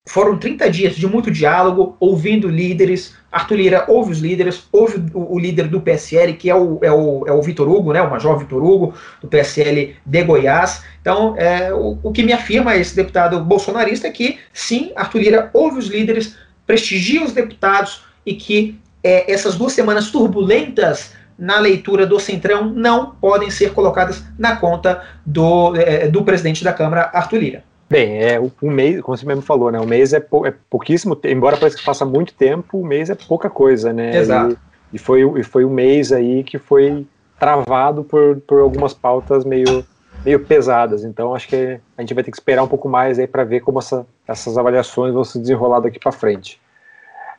foram 0.07 0.37
30 0.37 0.69
dias 0.69 0.95
de 0.95 1.07
muito 1.07 1.31
diálogo, 1.31 1.97
ouvindo 1.99 2.47
líderes. 2.47 3.15
Arthur 3.31 3.55
Lira 3.55 3.85
ouve 3.87 4.11
os 4.11 4.19
líderes, 4.19 4.67
ouve 4.71 5.03
o, 5.13 5.35
o 5.35 5.39
líder 5.39 5.67
do 5.67 5.81
PSL, 5.81 6.33
que 6.33 6.49
é 6.49 6.55
o, 6.55 6.79
é 6.81 6.91
o, 6.91 7.25
é 7.27 7.31
o 7.31 7.41
Vitor 7.41 7.67
Hugo, 7.67 7.91
né, 7.91 8.01
o 8.01 8.09
Major 8.09 8.37
Vitor 8.37 8.63
Hugo, 8.63 8.93
do 9.19 9.27
PSL 9.27 9.95
de 10.05 10.23
Goiás. 10.23 10.83
Então, 11.01 11.35
é, 11.37 11.73
o, 11.73 11.97
o 12.03 12.11
que 12.11 12.23
me 12.23 12.31
afirma 12.31 12.75
esse 12.75 12.95
deputado 12.95 13.39
bolsonarista 13.43 14.07
é 14.07 14.11
que, 14.11 14.37
sim, 14.53 14.91
Arthur 14.95 15.19
Lira 15.19 15.49
ouve 15.53 15.79
os 15.79 15.87
líderes, 15.87 16.37
prestigia 16.67 17.23
os 17.23 17.33
deputados 17.33 18.03
e 18.23 18.35
que 18.35 18.79
é, 19.03 19.31
essas 19.31 19.55
duas 19.55 19.73
semanas 19.73 20.11
turbulentas 20.11 21.13
na 21.37 21.59
leitura 21.59 22.05
do 22.05 22.19
Centrão 22.19 22.65
não 22.69 23.11
podem 23.19 23.49
ser 23.49 23.73
colocadas 23.73 24.23
na 24.37 24.55
conta 24.55 25.03
do, 25.25 25.75
é, 25.75 26.07
do 26.07 26.23
presidente 26.23 26.63
da 26.63 26.71
Câmara, 26.71 27.09
Arthur 27.11 27.37
Lira. 27.37 27.74
Bem, 27.89 28.17
é 28.17 28.39
um 28.39 28.71
mês, 28.71 29.01
como 29.01 29.15
você 29.15 29.25
mesmo 29.25 29.43
falou, 29.43 29.71
né? 29.71 29.79
Um 29.79 29.85
mês 29.85 30.11
é, 30.11 30.19
pou, 30.19 30.45
é 30.45 30.53
pouquíssimo, 30.69 31.17
embora 31.23 31.55
pareça 31.55 31.77
que 31.77 31.83
faça 31.83 32.03
muito 32.03 32.33
tempo, 32.33 32.79
um 32.79 32.85
mês 32.85 33.09
é 33.09 33.15
pouca 33.15 33.49
coisa, 33.49 33.93
né? 33.93 34.17
Exato. 34.17 34.57
E, 34.91 34.95
e, 34.95 34.99
foi, 34.99 35.21
e 35.39 35.43
foi 35.43 35.63
um 35.63 35.69
mês 35.69 36.11
aí 36.11 36.43
que 36.43 36.57
foi 36.57 37.05
travado 37.39 38.03
por, 38.03 38.37
por 38.41 38.59
algumas 38.59 38.93
pautas 38.93 39.45
meio, 39.45 39.85
meio 40.23 40.39
pesadas. 40.39 41.03
Então 41.03 41.35
acho 41.35 41.47
que 41.47 41.79
a 41.95 42.01
gente 42.01 42.13
vai 42.13 42.23
ter 42.23 42.31
que 42.31 42.37
esperar 42.37 42.63
um 42.63 42.67
pouco 42.67 42.89
mais 42.89 43.19
aí 43.19 43.27
para 43.27 43.43
ver 43.43 43.59
como 43.59 43.77
essa, 43.77 44.05
essas 44.27 44.57
avaliações 44.57 45.13
vão 45.13 45.23
se 45.23 45.39
desenrolar 45.39 45.79
daqui 45.79 45.99
para 45.99 46.11
frente. 46.11 46.59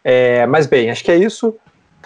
É, 0.05 0.47
mas 0.47 0.67
bem, 0.67 0.91
acho 0.91 1.03
que 1.03 1.11
é 1.11 1.17
isso. 1.17 1.57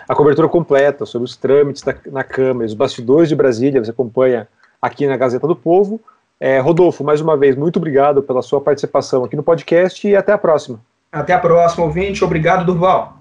A 0.09 0.15
cobertura 0.15 0.49
completa 0.49 1.05
sobre 1.05 1.27
os 1.27 1.37
trâmites 1.37 1.83
da, 1.83 1.95
na 2.07 2.25
Câmara, 2.25 2.65
os 2.65 2.73
bastidores 2.73 3.29
de 3.29 3.37
Brasília, 3.37 3.85
você 3.85 3.91
acompanha 3.91 4.49
aqui 4.81 5.07
na 5.07 5.17
Gazeta 5.17 5.47
do 5.47 5.55
Povo. 5.55 6.01
É, 6.43 6.59
Rodolfo, 6.59 7.05
mais 7.05 7.21
uma 7.21 7.37
vez, 7.37 7.55
muito 7.55 7.77
obrigado 7.77 8.23
pela 8.23 8.41
sua 8.41 8.63
participação 8.63 9.23
aqui 9.23 9.37
no 9.37 9.43
podcast 9.43 10.09
e 10.09 10.17
até 10.17 10.33
a 10.33 10.39
próxima. 10.39 10.81
Até 11.13 11.35
a 11.35 11.39
próxima, 11.39 11.85
ouvinte. 11.85 12.25
Obrigado, 12.25 12.65
Durval. 12.65 13.19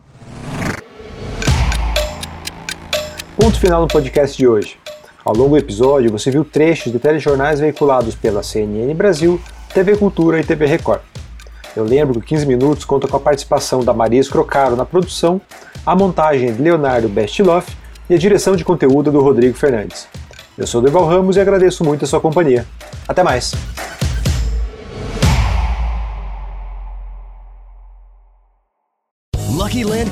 Ponto 3.36 3.60
final 3.60 3.82
no 3.82 3.90
podcast 3.90 4.38
de 4.38 4.48
hoje. 4.48 4.78
Ao 5.26 5.36
longo 5.36 5.50
do 5.50 5.58
episódio, 5.58 6.10
você 6.10 6.32
viu 6.32 6.46
trechos 6.46 6.94
de 6.94 7.00
telejornais 7.00 7.60
veiculados 7.60 8.16
pela 8.16 8.42
CNN 8.42 8.94
Brasil, 8.94 9.38
TV 9.74 9.98
Cultura 9.98 10.40
e 10.40 10.44
TV 10.46 10.66
Record. 10.66 11.02
Eu 11.76 11.84
lembro 11.84 12.22
que 12.22 12.28
15 12.28 12.46
Minutos 12.46 12.86
conta 12.86 13.06
com 13.06 13.18
a 13.18 13.20
participação 13.20 13.84
da 13.84 13.94
Maria 13.94 14.22
Escrocaro 14.22 14.78
na 14.78 14.86
produção, 14.86 15.42
a 15.86 15.94
montagem 15.94 16.54
de 16.54 16.62
Leonardo 16.62 17.10
Bestloff 17.10 17.76
e 18.10 18.14
a 18.14 18.18
direção 18.18 18.56
de 18.56 18.64
conteúdo 18.64 19.12
do 19.12 19.20
Rodrigo 19.20 19.58
Fernandes. 19.58 20.08
Eu 20.60 20.68
sou 20.68 20.82
Deval 20.82 21.06
Ramos 21.06 21.38
e 21.38 21.40
agradeço 21.40 21.86
muito 21.86 22.04
a 22.04 22.08
sua 22.08 22.20
companhia. 22.20 22.66
Até 23.08 23.24
mais! 23.24 23.54